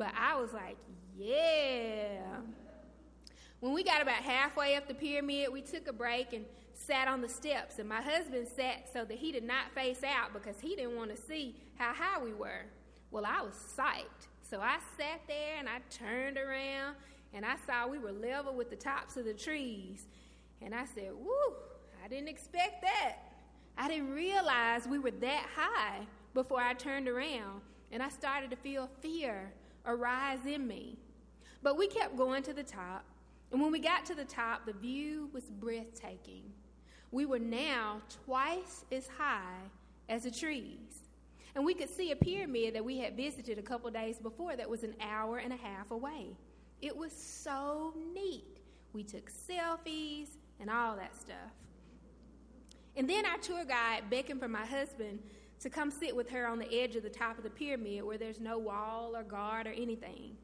But 0.01 0.15
I 0.19 0.35
was 0.35 0.51
like, 0.51 0.77
yeah. 1.15 2.39
When 3.59 3.71
we 3.71 3.83
got 3.83 4.01
about 4.01 4.15
halfway 4.15 4.75
up 4.75 4.87
the 4.87 4.95
pyramid, 4.95 5.49
we 5.53 5.61
took 5.61 5.87
a 5.87 5.93
break 5.93 6.33
and 6.33 6.43
sat 6.73 7.07
on 7.07 7.21
the 7.21 7.29
steps, 7.29 7.77
and 7.77 7.87
my 7.87 8.01
husband 8.01 8.47
sat 8.47 8.91
so 8.91 9.05
that 9.05 9.15
he 9.15 9.31
did 9.31 9.43
not 9.43 9.71
face 9.75 10.01
out 10.03 10.33
because 10.33 10.59
he 10.59 10.75
didn't 10.75 10.95
want 10.95 11.15
to 11.15 11.21
see 11.21 11.55
how 11.77 11.93
high 11.93 12.19
we 12.19 12.33
were. 12.33 12.65
Well, 13.11 13.25
I 13.27 13.43
was 13.43 13.53
psyched. 13.53 14.25
So 14.41 14.59
I 14.59 14.79
sat 14.97 15.21
there 15.27 15.57
and 15.59 15.69
I 15.69 15.81
turned 15.91 16.39
around 16.39 16.95
and 17.35 17.45
I 17.45 17.57
saw 17.67 17.87
we 17.87 17.99
were 17.99 18.11
level 18.11 18.55
with 18.55 18.71
the 18.71 18.75
tops 18.77 19.17
of 19.17 19.25
the 19.25 19.35
trees. 19.35 20.07
And 20.63 20.73
I 20.73 20.85
said, 20.95 21.11
Woo, 21.13 21.53
I 22.03 22.07
didn't 22.07 22.29
expect 22.29 22.81
that. 22.81 23.17
I 23.77 23.87
didn't 23.87 24.09
realize 24.09 24.87
we 24.87 24.97
were 24.97 25.11
that 25.11 25.45
high 25.55 26.07
before 26.33 26.59
I 26.59 26.73
turned 26.73 27.07
around 27.07 27.61
and 27.91 28.01
I 28.01 28.09
started 28.09 28.49
to 28.49 28.55
feel 28.55 28.89
fear 29.01 29.51
arise 29.85 30.45
in 30.45 30.67
me. 30.67 30.97
But 31.63 31.77
we 31.77 31.87
kept 31.87 32.17
going 32.17 32.43
to 32.43 32.53
the 32.53 32.63
top. 32.63 33.05
And 33.51 33.61
when 33.61 33.71
we 33.71 33.79
got 33.79 34.05
to 34.05 34.15
the 34.15 34.25
top, 34.25 34.65
the 34.65 34.73
view 34.73 35.29
was 35.33 35.43
breathtaking. 35.43 36.43
We 37.11 37.25
were 37.25 37.39
now 37.39 38.01
twice 38.25 38.85
as 38.91 39.07
high 39.07 39.59
as 40.07 40.23
the 40.23 40.31
trees. 40.31 41.01
And 41.53 41.65
we 41.65 41.73
could 41.73 41.89
see 41.89 42.11
a 42.11 42.15
pyramid 42.15 42.75
that 42.75 42.85
we 42.85 42.97
had 42.97 43.17
visited 43.17 43.57
a 43.57 43.61
couple 43.61 43.91
days 43.91 44.17
before 44.19 44.55
that 44.55 44.69
was 44.69 44.83
an 44.83 44.95
hour 45.01 45.37
and 45.37 45.51
a 45.51 45.57
half 45.57 45.91
away. 45.91 46.27
It 46.81 46.95
was 46.95 47.11
so 47.11 47.93
neat. 48.13 48.59
We 48.93 49.03
took 49.03 49.29
selfies 49.29 50.29
and 50.59 50.69
all 50.69 50.95
that 50.95 51.15
stuff. 51.15 51.35
And 52.95 53.09
then 53.09 53.25
our 53.25 53.37
tour 53.37 53.65
guide 53.65 54.09
beckoned 54.09 54.39
for 54.39 54.47
my 54.47 54.65
husband 54.65 55.19
to 55.61 55.69
come 55.69 55.91
sit 55.91 56.15
with 56.15 56.29
her 56.29 56.47
on 56.47 56.59
the 56.59 56.73
edge 56.73 56.95
of 56.95 57.03
the 57.03 57.09
top 57.09 57.37
of 57.37 57.43
the 57.43 57.49
pyramid 57.49 58.03
where 58.03 58.17
there's 58.17 58.39
no 58.39 58.57
wall 58.57 59.15
or 59.15 59.23
guard 59.23 59.67
or 59.67 59.71
anything. 59.71 60.35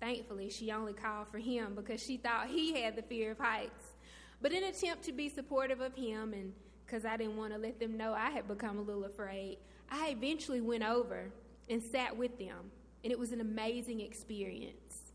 Thankfully, 0.00 0.50
she 0.50 0.72
only 0.72 0.92
called 0.92 1.28
for 1.28 1.38
him 1.38 1.74
because 1.74 2.02
she 2.02 2.16
thought 2.16 2.48
he 2.48 2.80
had 2.80 2.96
the 2.96 3.02
fear 3.02 3.32
of 3.32 3.38
heights. 3.38 3.94
But 4.40 4.52
in 4.52 4.64
an 4.64 4.70
attempt 4.70 5.04
to 5.04 5.12
be 5.12 5.28
supportive 5.28 5.80
of 5.80 5.94
him 5.94 6.32
and 6.32 6.52
because 6.84 7.04
I 7.04 7.16
didn't 7.16 7.36
want 7.36 7.52
to 7.52 7.58
let 7.58 7.80
them 7.80 7.96
know 7.96 8.12
I 8.12 8.30
had 8.30 8.46
become 8.46 8.78
a 8.78 8.82
little 8.82 9.04
afraid, 9.04 9.58
I 9.90 10.08
eventually 10.10 10.60
went 10.60 10.84
over 10.84 11.30
and 11.70 11.82
sat 11.82 12.14
with 12.14 12.38
them, 12.38 12.70
and 13.02 13.12
it 13.12 13.18
was 13.18 13.32
an 13.32 13.40
amazing 13.40 14.00
experience. 14.00 15.12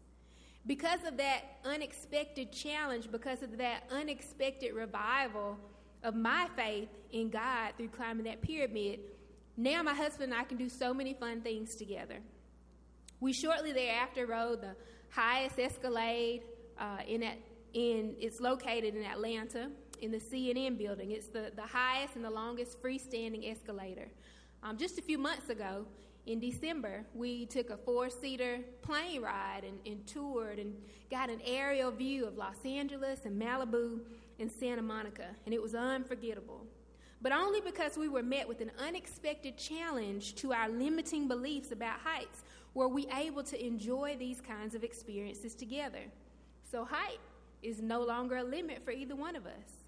Because 0.66 1.04
of 1.06 1.18
that 1.18 1.42
unexpected 1.66 2.52
challenge, 2.52 3.12
because 3.12 3.44
of 3.44 3.58
that 3.58 3.84
unexpected 3.92 4.74
revival 4.74 5.58
of 6.04 6.16
my 6.16 6.48
faith 6.56 6.90
in 7.12 7.30
God 7.30 7.74
through 7.78 7.90
climbing 7.90 8.26
that 8.26 8.42
pyramid, 8.42 9.00
now 9.58 9.82
my 9.84 9.94
husband 9.94 10.32
and 10.32 10.40
I 10.40 10.44
can 10.44 10.58
do 10.58 10.70
so 10.70 10.94
many 10.94 11.14
fun 11.14 11.42
things 11.42 11.76
together. 11.76 12.20
We 13.20 13.34
shortly 13.34 13.74
thereafter 13.74 14.28
rode 14.28 14.62
the 14.62 14.76
highest 15.10 15.58
Escalade 15.58 16.44
uh, 16.80 17.00
in, 17.08 17.24
at, 17.24 17.38
in 17.74 18.16
it's 18.20 18.40
located 18.40 18.96
in 18.96 19.04
Atlanta 19.04 19.72
in 20.02 20.12
the 20.12 20.20
CNN 20.20 20.78
building. 20.78 21.12
It's 21.12 21.28
the, 21.28 21.52
the 21.56 21.66
highest 21.66 22.16
and 22.16 22.24
the 22.24 22.30
longest 22.30 22.82
freestanding 22.82 23.50
escalator. 23.50 24.10
Um, 24.64 24.78
just 24.78 24.98
a 24.98 25.02
few 25.02 25.18
months 25.18 25.50
ago, 25.50 25.86
in 26.26 26.40
December, 26.40 27.06
we 27.14 27.46
took 27.46 27.70
a 27.70 27.78
four 27.78 28.10
seater 28.10 28.60
plane 28.82 29.22
ride 29.22 29.64
and, 29.66 29.80
and, 29.86 30.06
toured 30.06 30.60
and 30.60 30.76
got 31.10 31.30
an 31.30 31.40
aerial 31.46 31.90
view 31.90 32.26
of 32.26 32.38
Los 32.38 32.58
Angeles 32.66 33.22
and 33.24 33.42
Malibu 33.42 34.02
and 34.40 34.52
Santa 34.52 34.82
Monica, 34.82 35.28
and 35.46 35.54
it 35.54 35.62
was 35.62 35.74
unforgettable. 35.74 36.66
But 37.22 37.32
only 37.32 37.62
because 37.62 37.98
we 37.98 38.08
were 38.08 38.24
met 38.24 38.48
with 38.48 38.62
an 38.62 38.72
unexpected 38.80 39.58
challenge 39.58 40.36
to 40.36 40.54
our 40.54 40.70
limiting 40.70 41.28
beliefs 41.28 41.72
about 41.72 42.00
heights 42.00 42.44
were 42.74 42.88
we 42.88 43.08
able 43.08 43.44
to 43.44 43.66
enjoy 43.66 44.16
these 44.20 44.40
kinds 44.40 44.76
of 44.76 44.84
experiences 44.84 45.56
together. 45.56 46.04
So, 46.70 46.86
height 46.86 47.20
is 47.64 47.82
no 47.82 48.04
longer 48.04 48.38
a 48.38 48.44
limit 48.44 48.84
for 48.86 48.92
either 48.92 49.16
one 49.16 49.36
of 49.36 49.48
us. 49.48 49.88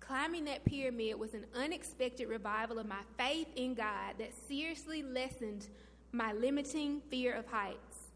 Climbing 0.00 0.44
that 0.46 0.64
pyramid 0.64 1.18
was 1.18 1.32
an 1.32 1.46
unexpected 1.54 2.28
revival 2.28 2.78
of 2.78 2.86
my 2.86 3.00
faith 3.16 3.46
in 3.56 3.74
God 3.74 4.14
that 4.18 4.32
seriously 4.48 5.02
lessened 5.02 5.68
my 6.12 6.32
limiting 6.32 7.00
fear 7.08 7.34
of 7.34 7.46
heights. 7.46 8.10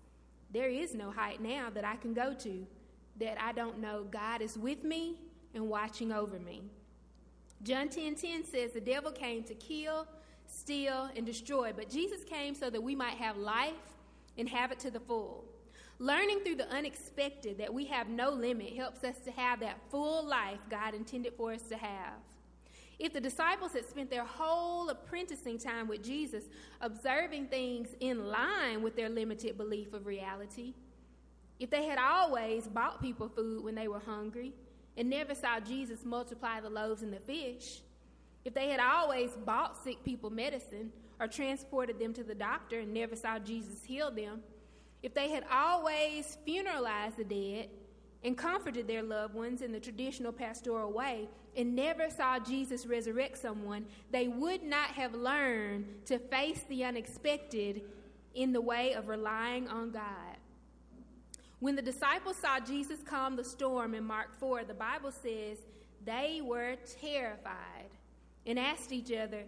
There 0.53 0.69
is 0.69 0.95
no 0.95 1.11
height 1.11 1.41
now 1.41 1.71
that 1.71 1.85
I 1.85 1.97
can 1.97 2.12
go 2.12 2.35
to 2.35 2.67
that 3.21 3.41
I 3.41 3.53
don't 3.53 3.79
know 3.81 4.05
God 4.11 4.43
is 4.43 4.59
with 4.59 4.85
me 4.85 5.17
and 5.55 5.69
watching 5.69 6.12
over 6.12 6.38
me. 6.38 6.62
John 7.62 7.88
10:10 7.88 8.15
10, 8.15 8.15
10 8.15 8.45
says 8.45 8.73
the 8.73 8.81
devil 8.81 9.11
came 9.11 9.43
to 9.45 9.55
kill, 9.55 10.07
steal 10.47 11.11
and 11.17 11.27
destroy, 11.27 11.73
but 11.75 11.91
Jesus 11.91 12.25
came 12.25 12.55
so 12.55 12.71
that 12.71 12.83
we 12.83 12.95
might 12.95 13.17
have 13.17 13.37
life 13.37 13.75
and 14.37 14.49
have 14.49 14.71
it 14.73 14.79
to 14.81 14.91
the 14.91 15.00
full. 15.00 15.45
Learning 15.99 16.41
through 16.45 16.55
the 16.55 16.69
unexpected 16.71 17.59
that 17.59 17.75
we 17.75 17.85
have 17.87 18.09
no 18.09 18.31
limit 18.31 18.77
helps 18.77 19.03
us 19.03 19.19
to 19.25 19.33
have 19.33 19.59
that 19.61 19.79
full 19.91 20.25
life 20.25 20.61
God 20.71 20.95
intended 20.95 21.35
for 21.37 21.53
us 21.53 21.62
to 21.62 21.77
have. 21.77 22.15
If 23.00 23.12
the 23.12 23.21
disciples 23.21 23.73
had 23.73 23.88
spent 23.88 24.11
their 24.11 24.25
whole 24.25 24.88
apprenticing 24.88 25.59
time 25.59 25.88
with 25.88 26.03
Jesus 26.05 26.45
observing 26.81 27.47
things 27.47 27.88
in 28.00 28.29
line 28.29 28.83
with 28.83 28.95
their 28.95 29.09
limited 29.09 29.57
belief 29.57 29.93
of 29.93 30.07
reality, 30.07 30.75
if 31.59 31.71
they 31.71 31.87
had 31.87 31.99
always 31.99 32.69
bought 32.69 33.00
people 33.00 33.29
food 33.29 33.65
when 33.65 33.75
they 33.75 33.88
were 33.88 34.00
hungry 34.00 34.53
and 34.99 35.09
never 35.09 35.35
saw 35.35 35.61
Jesus 35.61 36.05
multiply 36.05 36.61
the 36.61 36.69
loaves 36.69 37.02
and 37.02 37.12
the 37.12 37.21
fish, 37.21 37.83
if 38.45 38.52
they 38.52 38.69
had 38.69 38.81
always 38.81 39.31
bought 39.47 39.83
sick 39.83 40.02
people 40.05 40.28
medicine 40.28 40.93
or 41.21 41.28
transported 41.28 42.00
them 42.00 42.12
to 42.14 42.25
the 42.25 42.35
doctor 42.35 42.81
and 42.81 42.93
never 42.93 43.14
saw 43.14 43.38
Jesus 43.38 43.85
heal 43.85 44.11
them, 44.11 44.40
if 45.02 45.14
they 45.14 45.31
had 45.31 45.45
always 45.52 46.37
funeralized 46.47 47.17
the 47.17 47.25
dead 47.25 47.69
and 48.25 48.37
comforted 48.37 48.88
their 48.88 49.05
loved 49.05 49.35
ones 49.35 49.62
in 49.62 49.71
the 49.71 49.78
traditional 49.78 50.33
pastoral 50.33 50.93
way 50.93 51.28
and 51.57 51.76
never 51.76 52.11
saw 52.11 52.40
Jesus 52.40 52.85
resurrect 52.85 53.38
someone, 53.38 53.87
they 54.11 54.26
would 54.26 54.64
not 54.64 54.88
have 54.88 55.14
learned 55.14 55.87
to 56.07 56.19
face 56.19 56.64
the 56.69 56.85
unexpected 56.85 57.83
in 58.35 58.52
the 58.52 58.61
way 58.61 58.95
of 58.95 59.07
relying 59.07 59.69
on 59.69 59.93
God. 59.93 60.38
When 61.61 61.75
the 61.75 61.83
disciples 61.83 62.37
saw 62.37 62.61
Jesus 62.61 63.00
calm 63.05 63.35
the 63.35 63.45
storm 63.45 63.95
in 63.95 64.05
Mark 64.05 64.38
4, 64.38 64.65
the 64.65 64.75
Bible 64.75 65.11
says 65.11 65.59
they 66.05 66.41
were 66.43 66.77
terrified 67.00 67.91
and 68.47 68.59
asked 68.59 68.93
each 68.93 69.12
other, 69.12 69.43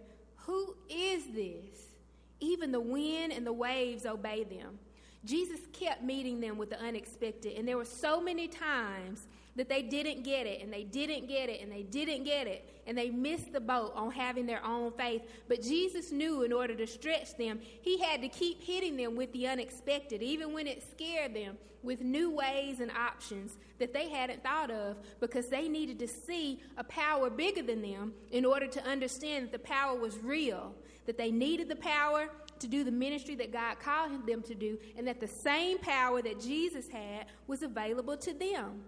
Who 0.45 0.75
is 0.89 1.25
this? 1.33 1.93
Even 2.41 2.71
the 2.71 2.81
wind 2.81 3.31
and 3.31 3.45
the 3.45 3.53
waves 3.53 4.05
obey 4.05 4.43
them. 4.43 4.79
Jesus 5.23 5.59
kept 5.71 6.03
meeting 6.03 6.41
them 6.41 6.57
with 6.57 6.71
the 6.71 6.79
unexpected, 6.81 7.57
and 7.57 7.67
there 7.67 7.77
were 7.77 7.85
so 7.85 8.19
many 8.19 8.47
times 8.47 9.27
that 9.55 9.67
they 9.67 9.81
didn't 9.81 10.23
get 10.23 10.47
it, 10.47 10.61
and 10.61 10.71
they 10.71 10.83
didn't 10.83 11.27
get 11.27 11.49
it, 11.49 11.61
and 11.61 11.71
they 11.71 11.83
didn't 11.83 12.23
get 12.23 12.47
it, 12.47 12.81
and 12.87 12.97
they 12.97 13.09
missed 13.09 13.51
the 13.51 13.59
boat 13.59 13.91
on 13.95 14.11
having 14.11 14.45
their 14.45 14.65
own 14.65 14.91
faith. 14.93 15.21
But 15.47 15.61
Jesus 15.61 16.11
knew 16.11 16.43
in 16.43 16.53
order 16.53 16.73
to 16.75 16.87
stretch 16.87 17.35
them, 17.37 17.59
He 17.81 17.99
had 17.99 18.21
to 18.21 18.29
keep 18.29 18.61
hitting 18.61 18.95
them 18.95 19.15
with 19.15 19.31
the 19.33 19.47
unexpected, 19.47 20.21
even 20.21 20.53
when 20.53 20.67
it 20.67 20.83
scared 20.91 21.33
them, 21.33 21.57
with 21.83 22.01
new 22.01 22.29
ways 22.29 22.79
and 22.79 22.91
options 22.91 23.57
that 23.79 23.93
they 23.93 24.07
hadn't 24.07 24.43
thought 24.43 24.71
of, 24.71 24.97
because 25.19 25.47
they 25.47 25.67
needed 25.67 25.99
to 25.99 26.07
see 26.07 26.61
a 26.77 26.83
power 26.83 27.29
bigger 27.29 27.63
than 27.63 27.81
them 27.81 28.13
in 28.31 28.45
order 28.45 28.67
to 28.67 28.83
understand 28.85 29.45
that 29.45 29.51
the 29.51 29.59
power 29.59 29.99
was 29.99 30.17
real, 30.19 30.73
that 31.07 31.17
they 31.17 31.31
needed 31.31 31.67
the 31.67 31.75
power 31.75 32.29
to 32.59 32.67
do 32.67 32.83
the 32.83 32.91
ministry 32.91 33.33
that 33.35 33.51
God 33.51 33.79
called 33.79 34.27
them 34.27 34.43
to 34.43 34.53
do, 34.53 34.77
and 34.95 35.07
that 35.07 35.19
the 35.19 35.27
same 35.27 35.79
power 35.79 36.21
that 36.21 36.39
Jesus 36.39 36.87
had 36.87 37.25
was 37.47 37.63
available 37.63 38.15
to 38.17 38.33
them. 38.33 38.83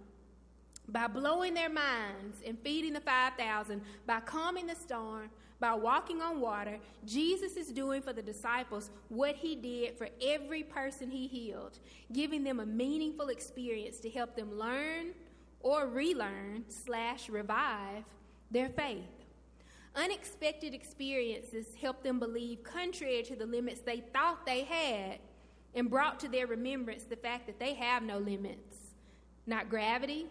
By 0.89 1.07
blowing 1.07 1.53
their 1.53 1.69
minds 1.69 2.37
and 2.45 2.57
feeding 2.59 2.93
the 2.93 2.99
5,000, 2.99 3.81
by 4.05 4.19
calming 4.19 4.67
the 4.67 4.75
storm, 4.75 5.29
by 5.59 5.73
walking 5.73 6.21
on 6.21 6.41
water, 6.41 6.77
Jesus 7.05 7.55
is 7.55 7.69
doing 7.69 8.01
for 8.01 8.11
the 8.11 8.21
disciples 8.21 8.91
what 9.07 9.35
he 9.35 9.55
did 9.55 9.97
for 9.97 10.09
every 10.21 10.61
person 10.63 11.09
he 11.09 11.25
healed, 11.27 11.79
giving 12.11 12.43
them 12.43 12.59
a 12.59 12.65
meaningful 12.65 13.29
experience 13.29 13.99
to 13.99 14.09
help 14.09 14.35
them 14.35 14.59
learn 14.59 15.13
or 15.61 15.87
relearn 15.87 16.65
slash 16.67 17.29
revive 17.29 18.03
their 18.51 18.67
faith. 18.67 19.03
Unexpected 19.95 20.73
experiences 20.73 21.67
help 21.79 22.03
them 22.03 22.19
believe 22.19 22.61
contrary 22.63 23.23
to 23.23 23.35
the 23.35 23.45
limits 23.45 23.79
they 23.79 24.01
thought 24.11 24.45
they 24.45 24.63
had 24.63 25.19
and 25.75 25.89
brought 25.89 26.19
to 26.19 26.27
their 26.27 26.47
remembrance 26.47 27.03
the 27.03 27.15
fact 27.15 27.45
that 27.45 27.59
they 27.59 27.73
have 27.73 28.03
no 28.03 28.17
limits 28.17 28.83
not 29.45 29.69
gravity, 29.69 30.27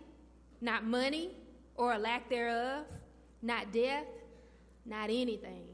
not 0.62 0.84
money 0.84 1.32
or 1.74 1.92
a 1.92 1.98
lack 1.98 2.30
thereof, 2.30 2.86
not 3.42 3.72
death, 3.72 4.06
not 4.86 5.10
anything. 5.10 5.66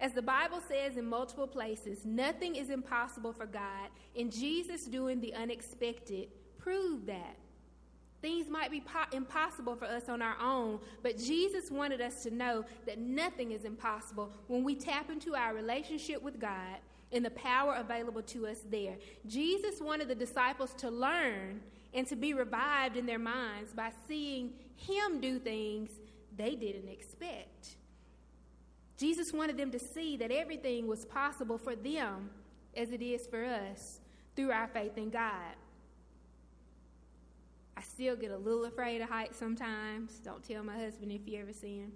As 0.00 0.12
the 0.12 0.22
Bible 0.22 0.60
says 0.66 0.96
in 0.96 1.06
multiple 1.06 1.46
places, 1.46 2.04
nothing 2.04 2.56
is 2.56 2.70
impossible 2.70 3.32
for 3.32 3.46
God, 3.46 3.90
and 4.18 4.32
Jesus 4.32 4.86
doing 4.86 5.20
the 5.20 5.34
unexpected 5.34 6.28
proved 6.58 7.06
that. 7.06 7.36
Things 8.22 8.50
might 8.50 8.70
be 8.70 8.80
po- 8.80 9.16
impossible 9.16 9.76
for 9.76 9.86
us 9.86 10.08
on 10.08 10.20
our 10.20 10.36
own, 10.42 10.80
but 11.02 11.16
Jesus 11.16 11.70
wanted 11.70 12.00
us 12.00 12.22
to 12.22 12.30
know 12.30 12.64
that 12.86 12.98
nothing 12.98 13.52
is 13.52 13.64
impossible 13.64 14.30
when 14.46 14.62
we 14.62 14.74
tap 14.74 15.10
into 15.10 15.34
our 15.34 15.54
relationship 15.54 16.20
with 16.20 16.38
God 16.38 16.78
and 17.12 17.24
the 17.24 17.30
power 17.30 17.74
available 17.74 18.22
to 18.22 18.46
us 18.46 18.60
there. 18.70 18.96
Jesus 19.26 19.80
wanted 19.80 20.08
the 20.08 20.14
disciples 20.14 20.74
to 20.74 20.90
learn 20.90 21.60
and 21.92 22.06
to 22.06 22.16
be 22.16 22.34
revived 22.34 22.96
in 22.96 23.06
their 23.06 23.18
minds 23.18 23.72
by 23.72 23.90
seeing 24.06 24.52
Him 24.76 25.20
do 25.20 25.38
things 25.38 25.90
they 26.36 26.54
didn't 26.54 26.88
expect. 26.88 27.76
Jesus 28.96 29.32
wanted 29.32 29.56
them 29.56 29.70
to 29.70 29.78
see 29.78 30.16
that 30.18 30.30
everything 30.30 30.86
was 30.86 31.04
possible 31.04 31.58
for 31.58 31.74
them 31.74 32.30
as 32.76 32.90
it 32.92 33.02
is 33.02 33.26
for 33.26 33.44
us 33.44 34.00
through 34.36 34.52
our 34.52 34.68
faith 34.68 34.96
in 34.96 35.10
God. 35.10 35.56
I 37.76 37.82
still 37.82 38.14
get 38.14 38.30
a 38.30 38.36
little 38.36 38.66
afraid 38.66 39.00
of 39.00 39.08
heights 39.08 39.38
sometimes. 39.38 40.18
Don't 40.18 40.46
tell 40.46 40.62
my 40.62 40.76
husband 40.76 41.10
if 41.12 41.22
you 41.26 41.40
ever 41.40 41.52
see 41.52 41.78
him. 41.78 41.92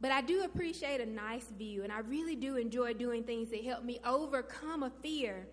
But 0.00 0.12
I 0.12 0.20
do 0.20 0.44
appreciate 0.44 1.00
a 1.00 1.06
nice 1.06 1.46
view, 1.58 1.82
and 1.82 1.92
I 1.92 2.00
really 2.00 2.36
do 2.36 2.56
enjoy 2.56 2.94
doing 2.94 3.24
things 3.24 3.50
that 3.50 3.64
help 3.64 3.82
me 3.82 3.98
overcome 4.04 4.84
a 4.84 4.90
fear 5.02 5.48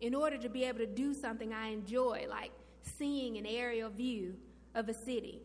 in 0.00 0.14
order 0.14 0.36
to 0.36 0.48
be 0.48 0.64
able 0.64 0.80
to 0.80 0.86
do 0.86 1.14
something 1.14 1.54
I 1.54 1.68
enjoy, 1.68 2.26
like 2.28 2.50
seeing 2.84 3.36
an 3.36 3.46
aerial 3.46 3.90
view 3.90 4.34
of 4.74 4.88
a 4.88 4.94
city. 4.94 5.42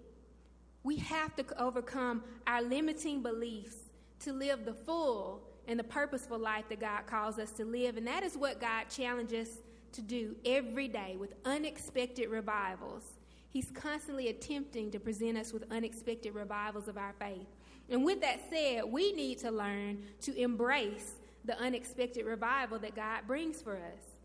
We 0.84 0.98
have 0.98 1.36
to 1.36 1.46
overcome 1.62 2.24
our 2.48 2.62
limiting 2.62 3.22
beliefs 3.22 3.76
to 4.22 4.34
live 4.34 4.66
the 4.66 4.74
full 4.74 5.44
and 5.68 5.80
the 5.80 5.84
purposeful 5.84 6.40
life 6.40 6.66
that 6.70 6.80
God 6.80 7.06
calls 7.06 7.38
us 7.38 7.52
to 7.52 7.66
live. 7.66 7.98
And 7.98 8.08
that 8.08 8.24
is 8.24 8.38
what 8.38 8.60
God 8.60 8.86
challenges 8.90 9.60
to 9.92 10.02
do 10.02 10.36
every 10.46 10.88
day 10.88 11.16
with 11.20 11.34
unexpected 11.46 12.30
revivals. 12.30 13.04
He's 13.52 13.72
constantly 13.72 14.30
attempting 14.30 14.92
to 14.92 15.00
present 15.00 15.38
us 15.38 15.54
with 15.54 15.64
unexpected 15.72 16.34
revivals 16.34 16.88
of 16.88 16.98
our 16.98 17.14
faith. 17.20 17.48
And 17.90 18.06
with 18.06 18.22
that 18.22 18.42
said, 18.50 18.84
we 18.86 19.12
need 19.14 19.40
to 19.40 19.52
learn 19.52 20.04
to 20.22 20.36
embrace 20.36 21.14
the 21.46 21.58
unexpected 21.60 22.26
revival 22.26 22.78
that 22.80 22.96
God 22.96 23.22
brings 23.26 23.62
for 23.62 23.76
us. 23.76 24.18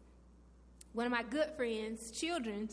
One 0.93 1.07
of 1.07 1.13
my 1.13 1.23
good 1.23 1.51
friends, 1.57 2.11
children, 2.11 2.69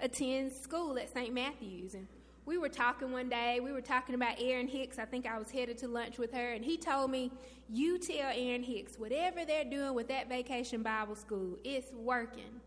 attends 0.00 0.58
school 0.58 0.98
at 0.98 1.12
St. 1.12 1.32
Matthew's. 1.32 1.94
And 1.94 2.06
we 2.46 2.56
were 2.56 2.68
talking 2.68 3.12
one 3.12 3.28
day, 3.28 3.60
we 3.60 3.72
were 3.72 3.80
talking 3.80 4.14
about 4.14 4.36
Aaron 4.40 4.68
Hicks. 4.68 4.98
I 4.98 5.04
think 5.04 5.26
I 5.26 5.38
was 5.38 5.50
headed 5.50 5.78
to 5.78 5.88
lunch 5.88 6.18
with 6.18 6.32
her, 6.32 6.52
and 6.52 6.64
he 6.64 6.76
told 6.76 7.10
me, 7.10 7.30
You 7.68 7.98
tell 7.98 8.32
Aaron 8.34 8.62
Hicks, 8.62 8.98
whatever 8.98 9.44
they're 9.44 9.64
doing 9.64 9.94
with 9.94 10.08
that 10.08 10.28
vacation 10.28 10.82
Bible 10.82 11.14
school, 11.14 11.58
it's 11.62 11.92
working. 11.92 12.60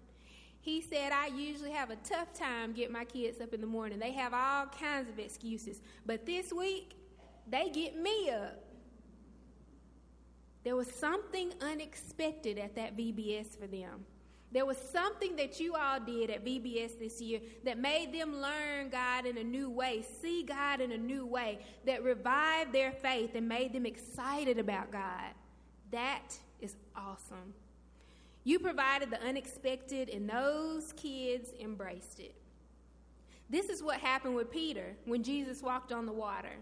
He 0.59 0.81
said, 0.81 1.11
I 1.11 1.27
usually 1.27 1.71
have 1.71 1.89
a 1.89 1.95
tough 1.97 2.31
time 2.33 2.73
getting 2.73 2.93
my 2.93 3.05
kids 3.05 3.41
up 3.41 3.53
in 3.55 3.61
the 3.61 3.67
morning. 3.67 3.97
They 3.97 4.11
have 4.11 4.35
all 4.35 4.67
kinds 4.67 5.09
of 5.09 5.17
excuses. 5.17 5.81
But 6.05 6.27
this 6.27 6.53
week, 6.53 6.93
they 7.49 7.69
get 7.69 7.97
me 7.97 8.29
up. 8.29 8.63
There 10.63 10.75
was 10.75 10.91
something 10.91 11.51
unexpected 11.59 12.59
at 12.59 12.75
that 12.75 12.95
VBS 12.95 13.59
for 13.59 13.65
them. 13.65 14.05
There 14.51 14.65
was 14.65 14.77
something 14.77 15.37
that 15.37 15.59
you 15.59 15.75
all 15.75 15.99
did 15.99 16.29
at 16.29 16.43
VBS 16.43 16.99
this 16.99 17.21
year 17.21 17.39
that 17.63 17.77
made 17.77 18.13
them 18.13 18.41
learn 18.41 18.89
God 18.89 19.25
in 19.25 19.37
a 19.37 19.43
new 19.43 19.69
way, 19.69 20.03
see 20.21 20.43
God 20.43 20.81
in 20.81 20.91
a 20.91 20.97
new 20.97 21.25
way, 21.25 21.59
that 21.85 22.03
revived 22.03 22.73
their 22.73 22.91
faith 22.91 23.31
and 23.35 23.47
made 23.47 23.71
them 23.71 23.85
excited 23.85 24.59
about 24.59 24.91
God. 24.91 25.31
That 25.91 26.37
is 26.59 26.75
awesome. 26.95 27.53
You 28.43 28.59
provided 28.59 29.09
the 29.09 29.21
unexpected, 29.21 30.09
and 30.09 30.29
those 30.29 30.93
kids 30.93 31.51
embraced 31.59 32.19
it. 32.19 32.35
This 33.49 33.69
is 33.69 33.83
what 33.83 33.99
happened 33.99 34.35
with 34.35 34.51
Peter 34.51 34.95
when 35.05 35.23
Jesus 35.23 35.61
walked 35.61 35.91
on 35.91 36.05
the 36.05 36.11
water. 36.11 36.55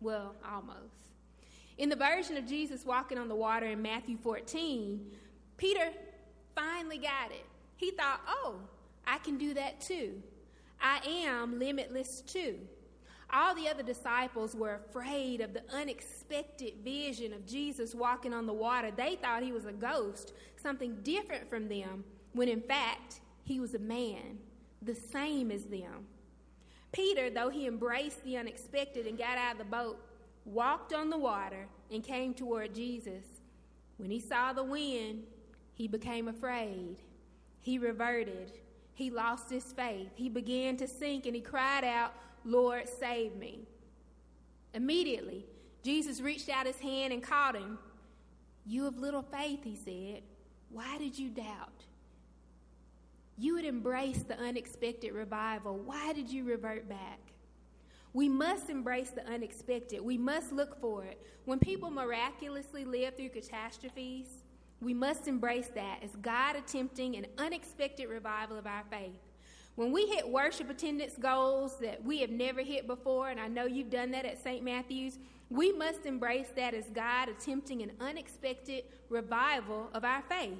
Well, 0.00 0.34
almost. 0.48 1.08
In 1.78 1.88
the 1.88 1.96
version 1.96 2.36
of 2.36 2.46
Jesus 2.46 2.84
walking 2.84 3.18
on 3.18 3.28
the 3.28 3.34
water 3.34 3.66
in 3.66 3.82
Matthew 3.82 4.16
14, 4.18 5.10
Peter 5.56 5.90
finally 6.54 6.98
got 6.98 7.30
it. 7.30 7.44
He 7.76 7.90
thought, 7.90 8.20
oh, 8.28 8.56
I 9.06 9.18
can 9.18 9.38
do 9.38 9.54
that 9.54 9.80
too. 9.80 10.22
I 10.80 11.00
am 11.06 11.58
limitless 11.58 12.20
too. 12.22 12.58
All 13.32 13.54
the 13.54 13.68
other 13.68 13.82
disciples 13.82 14.54
were 14.54 14.74
afraid 14.74 15.40
of 15.40 15.54
the 15.54 15.62
unexpected 15.72 16.74
vision 16.84 17.32
of 17.32 17.46
Jesus 17.46 17.94
walking 17.94 18.32
on 18.32 18.46
the 18.46 18.52
water. 18.52 18.90
They 18.90 19.16
thought 19.16 19.42
he 19.42 19.52
was 19.52 19.64
a 19.64 19.72
ghost, 19.72 20.34
something 20.56 20.96
different 21.02 21.48
from 21.48 21.68
them, 21.68 22.04
when 22.32 22.48
in 22.48 22.60
fact, 22.60 23.20
he 23.42 23.60
was 23.60 23.74
a 23.74 23.78
man, 23.78 24.38
the 24.82 24.94
same 24.94 25.50
as 25.50 25.64
them. 25.64 26.06
Peter, 26.92 27.28
though 27.28 27.50
he 27.50 27.66
embraced 27.66 28.22
the 28.24 28.36
unexpected 28.36 29.06
and 29.06 29.18
got 29.18 29.36
out 29.36 29.52
of 29.52 29.58
the 29.58 29.64
boat, 29.64 29.98
walked 30.44 30.92
on 30.92 31.10
the 31.10 31.18
water 31.18 31.66
and 31.90 32.04
came 32.04 32.34
toward 32.34 32.74
Jesus. 32.74 33.24
When 33.96 34.10
he 34.10 34.20
saw 34.20 34.52
the 34.52 34.62
wind, 34.62 35.24
he 35.74 35.88
became 35.88 36.28
afraid. 36.28 36.96
He 37.60 37.78
reverted. 37.78 38.52
He 38.94 39.10
lost 39.10 39.50
his 39.50 39.64
faith. 39.64 40.10
He 40.14 40.28
began 40.28 40.76
to 40.76 40.86
sink 40.86 41.26
and 41.26 41.34
he 41.34 41.40
cried 41.40 41.84
out, 41.84 42.14
Lord, 42.44 42.88
save 42.88 43.36
me. 43.36 43.66
Immediately, 44.72 45.44
Jesus 45.82 46.20
reached 46.20 46.48
out 46.48 46.66
his 46.66 46.78
hand 46.78 47.12
and 47.12 47.22
caught 47.22 47.56
him. 47.56 47.78
You 48.66 48.84
have 48.84 48.98
little 48.98 49.22
faith, 49.22 49.64
he 49.64 49.76
said. 49.76 50.22
Why 50.70 50.98
did 50.98 51.18
you 51.18 51.28
doubt? 51.28 51.84
You 53.36 53.56
had 53.56 53.64
embraced 53.64 54.28
the 54.28 54.38
unexpected 54.38 55.12
revival. 55.12 55.76
Why 55.76 56.12
did 56.12 56.30
you 56.30 56.44
revert 56.44 56.88
back? 56.88 57.18
We 58.12 58.28
must 58.28 58.70
embrace 58.70 59.10
the 59.10 59.26
unexpected. 59.26 60.00
We 60.00 60.16
must 60.16 60.52
look 60.52 60.80
for 60.80 61.04
it. 61.04 61.20
When 61.44 61.58
people 61.58 61.90
miraculously 61.90 62.84
live 62.84 63.16
through 63.16 63.30
catastrophes, 63.30 64.28
we 64.84 64.92
must 64.94 65.26
embrace 65.26 65.68
that 65.74 66.02
as 66.02 66.10
God 66.20 66.56
attempting 66.56 67.16
an 67.16 67.26
unexpected 67.38 68.08
revival 68.08 68.58
of 68.58 68.66
our 68.66 68.84
faith. 68.90 69.16
When 69.76 69.90
we 69.90 70.06
hit 70.06 70.28
worship 70.28 70.70
attendance 70.70 71.14
goals 71.18 71.78
that 71.78 72.04
we 72.04 72.20
have 72.20 72.30
never 72.30 72.60
hit 72.60 72.86
before, 72.86 73.30
and 73.30 73.40
I 73.40 73.48
know 73.48 73.64
you've 73.64 73.90
done 73.90 74.10
that 74.12 74.24
at 74.24 74.42
St. 74.42 74.62
Matthew's, 74.62 75.18
we 75.50 75.72
must 75.72 76.06
embrace 76.06 76.48
that 76.54 76.74
as 76.74 76.84
God 76.90 77.28
attempting 77.28 77.82
an 77.82 77.92
unexpected 77.98 78.84
revival 79.08 79.88
of 79.94 80.04
our 80.04 80.22
faith. 80.28 80.58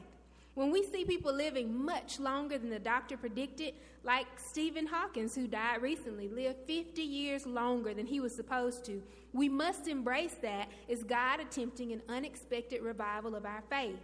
When 0.54 0.70
we 0.70 0.84
see 0.84 1.04
people 1.04 1.34
living 1.34 1.84
much 1.84 2.18
longer 2.18 2.58
than 2.58 2.70
the 2.70 2.78
doctor 2.78 3.16
predicted, 3.16 3.74
like 4.04 4.26
Stephen 4.36 4.86
Hawkins, 4.86 5.34
who 5.34 5.46
died 5.46 5.82
recently, 5.82 6.28
lived 6.28 6.58
50 6.66 7.02
years 7.02 7.44
longer 7.44 7.92
than 7.92 8.06
he 8.06 8.20
was 8.20 8.34
supposed 8.34 8.84
to, 8.86 9.02
we 9.32 9.48
must 9.48 9.88
embrace 9.88 10.36
that 10.42 10.68
as 10.88 11.02
God 11.02 11.40
attempting 11.40 11.92
an 11.92 12.02
unexpected 12.08 12.82
revival 12.82 13.34
of 13.34 13.44
our 13.44 13.62
faith. 13.68 13.98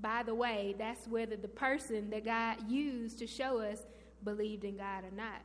By 0.00 0.22
the 0.22 0.34
way, 0.34 0.74
that's 0.78 1.06
whether 1.08 1.36
the 1.36 1.48
person 1.48 2.10
that 2.10 2.24
God 2.24 2.70
used 2.70 3.18
to 3.20 3.26
show 3.26 3.58
us 3.58 3.80
believed 4.24 4.64
in 4.64 4.76
God 4.76 5.04
or 5.04 5.16
not. 5.16 5.40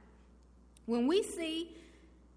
When 0.85 1.07
we 1.07 1.23
see 1.23 1.75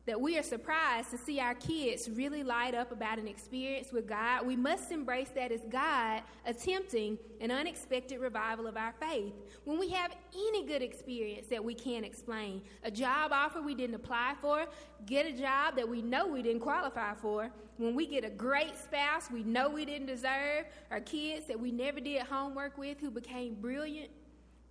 that 0.06 0.20
we 0.20 0.38
are 0.38 0.42
surprised 0.42 1.10
to 1.10 1.18
see 1.18 1.40
our 1.40 1.54
kids 1.54 2.10
really 2.10 2.42
light 2.42 2.74
up 2.74 2.92
about 2.92 3.18
an 3.18 3.26
experience 3.26 3.90
with 3.90 4.06
God, 4.06 4.46
we 4.46 4.54
must 4.54 4.92
embrace 4.92 5.30
that 5.34 5.50
as 5.50 5.62
God 5.70 6.22
attempting 6.44 7.18
an 7.40 7.50
unexpected 7.50 8.20
revival 8.20 8.66
of 8.66 8.76
our 8.76 8.92
faith. 9.00 9.32
When 9.64 9.78
we 9.78 9.88
have 9.90 10.14
any 10.34 10.66
good 10.66 10.82
experience 10.82 11.46
that 11.48 11.64
we 11.64 11.74
can't 11.74 12.04
explain, 12.04 12.60
a 12.82 12.90
job 12.90 13.32
offer 13.32 13.62
we 13.62 13.74
didn't 13.74 13.96
apply 13.96 14.34
for, 14.40 14.66
get 15.06 15.26
a 15.26 15.32
job 15.32 15.76
that 15.76 15.88
we 15.88 16.02
know 16.02 16.26
we 16.26 16.42
didn't 16.42 16.60
qualify 16.60 17.14
for, 17.14 17.50
when 17.78 17.94
we 17.94 18.06
get 18.06 18.24
a 18.24 18.30
great 18.30 18.76
spouse 18.76 19.30
we 19.30 19.42
know 19.42 19.68
we 19.68 19.84
didn't 19.84 20.06
deserve, 20.06 20.66
or 20.90 21.00
kids 21.00 21.46
that 21.46 21.58
we 21.58 21.72
never 21.72 21.98
did 21.98 22.22
homework 22.22 22.76
with 22.76 23.00
who 23.00 23.10
became 23.10 23.54
brilliant, 23.54 24.10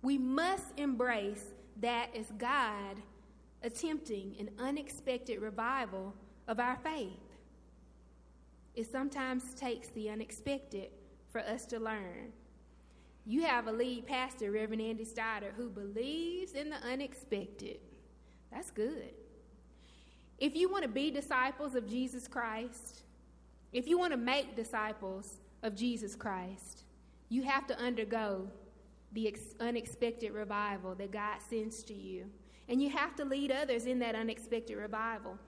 we 0.02 0.16
must 0.16 0.78
embrace 0.78 1.44
that 1.80 2.14
as 2.14 2.26
God 2.38 3.02
attempting 3.64 4.36
an 4.38 4.50
unexpected 4.58 5.40
revival 5.40 6.14
of 6.48 6.60
our 6.60 6.76
faith. 6.76 7.08
It 8.74 8.90
sometimes 8.90 9.54
takes 9.54 9.88
the 9.88 10.10
unexpected 10.10 10.90
for 11.32 11.40
us 11.40 11.66
to 11.66 11.80
learn. 11.80 12.32
You 13.26 13.42
have 13.42 13.68
a 13.68 13.72
lead 13.72 14.06
pastor, 14.06 14.50
Reverend 14.52 14.82
Andy 14.82 15.04
Stoddard, 15.04 15.54
who 15.56 15.70
believes 15.70 16.52
in 16.52 16.70
the 16.70 16.76
unexpected. 16.76 17.78
That's 18.52 18.70
good. 18.70 19.14
If 20.38 20.56
you 20.56 20.70
want 20.70 20.82
to 20.84 20.88
be 20.88 21.10
disciples 21.10 21.74
of 21.74 21.88
Jesus 21.88 22.28
Christ, 22.28 23.02
If 23.74 23.88
you 23.88 23.98
want 23.98 24.12
to 24.12 24.16
make 24.16 24.54
disciples 24.54 25.40
of 25.64 25.74
Jesus 25.74 26.14
Christ, 26.14 26.84
you 27.28 27.42
have 27.42 27.66
to 27.66 27.78
undergo 27.78 28.48
the 29.12 29.26
ex- 29.26 29.56
unexpected 29.58 30.32
revival 30.32 30.94
that 30.94 31.10
God 31.10 31.38
sends 31.50 31.82
to 31.84 31.94
you. 31.94 32.26
And 32.68 32.82
you 32.82 32.90
have 32.90 33.14
to 33.16 33.24
lead 33.24 33.52
others 33.52 33.86
in 33.86 33.98
that 34.00 34.14
unexpected 34.14 34.76
revival. 34.76 35.38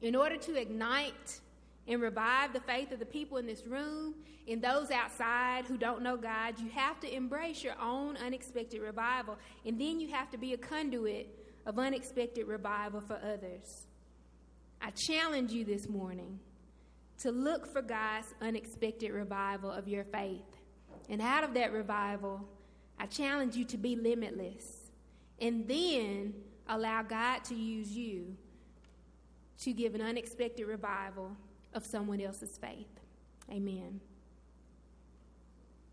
In 0.00 0.14
order 0.14 0.36
to 0.36 0.60
ignite 0.60 1.40
and 1.88 2.00
revive 2.00 2.52
the 2.52 2.60
faith 2.60 2.92
of 2.92 2.98
the 2.98 3.06
people 3.06 3.38
in 3.38 3.46
this 3.46 3.66
room 3.66 4.14
and 4.48 4.60
those 4.60 4.90
outside 4.90 5.64
who 5.64 5.76
don't 5.76 6.02
know 6.02 6.16
God, 6.16 6.58
you 6.58 6.68
have 6.70 7.00
to 7.00 7.14
embrace 7.14 7.62
your 7.62 7.80
own 7.80 8.16
unexpected 8.16 8.80
revival. 8.80 9.38
And 9.64 9.80
then 9.80 10.00
you 10.00 10.08
have 10.08 10.30
to 10.30 10.38
be 10.38 10.52
a 10.52 10.58
conduit 10.58 11.38
of 11.64 11.78
unexpected 11.78 12.46
revival 12.46 13.00
for 13.00 13.16
others. 13.16 13.86
I 14.80 14.90
challenge 14.90 15.52
you 15.52 15.64
this 15.64 15.88
morning 15.88 16.40
to 17.20 17.30
look 17.30 17.72
for 17.72 17.82
God's 17.82 18.34
unexpected 18.40 19.12
revival 19.12 19.70
of 19.70 19.86
your 19.86 20.04
faith. 20.04 20.42
And 21.08 21.22
out 21.22 21.44
of 21.44 21.54
that 21.54 21.72
revival, 21.72 22.40
I 22.98 23.06
challenge 23.06 23.54
you 23.54 23.64
to 23.66 23.78
be 23.78 23.94
limitless. 23.94 24.81
And 25.42 25.66
then 25.66 26.34
allow 26.68 27.02
God 27.02 27.44
to 27.44 27.54
use 27.54 27.90
you 27.90 28.36
to 29.58 29.72
give 29.72 29.94
an 29.94 30.00
unexpected 30.00 30.66
revival 30.66 31.36
of 31.74 31.84
someone 31.84 32.20
else's 32.20 32.56
faith. 32.56 32.86
Amen. 33.50 34.00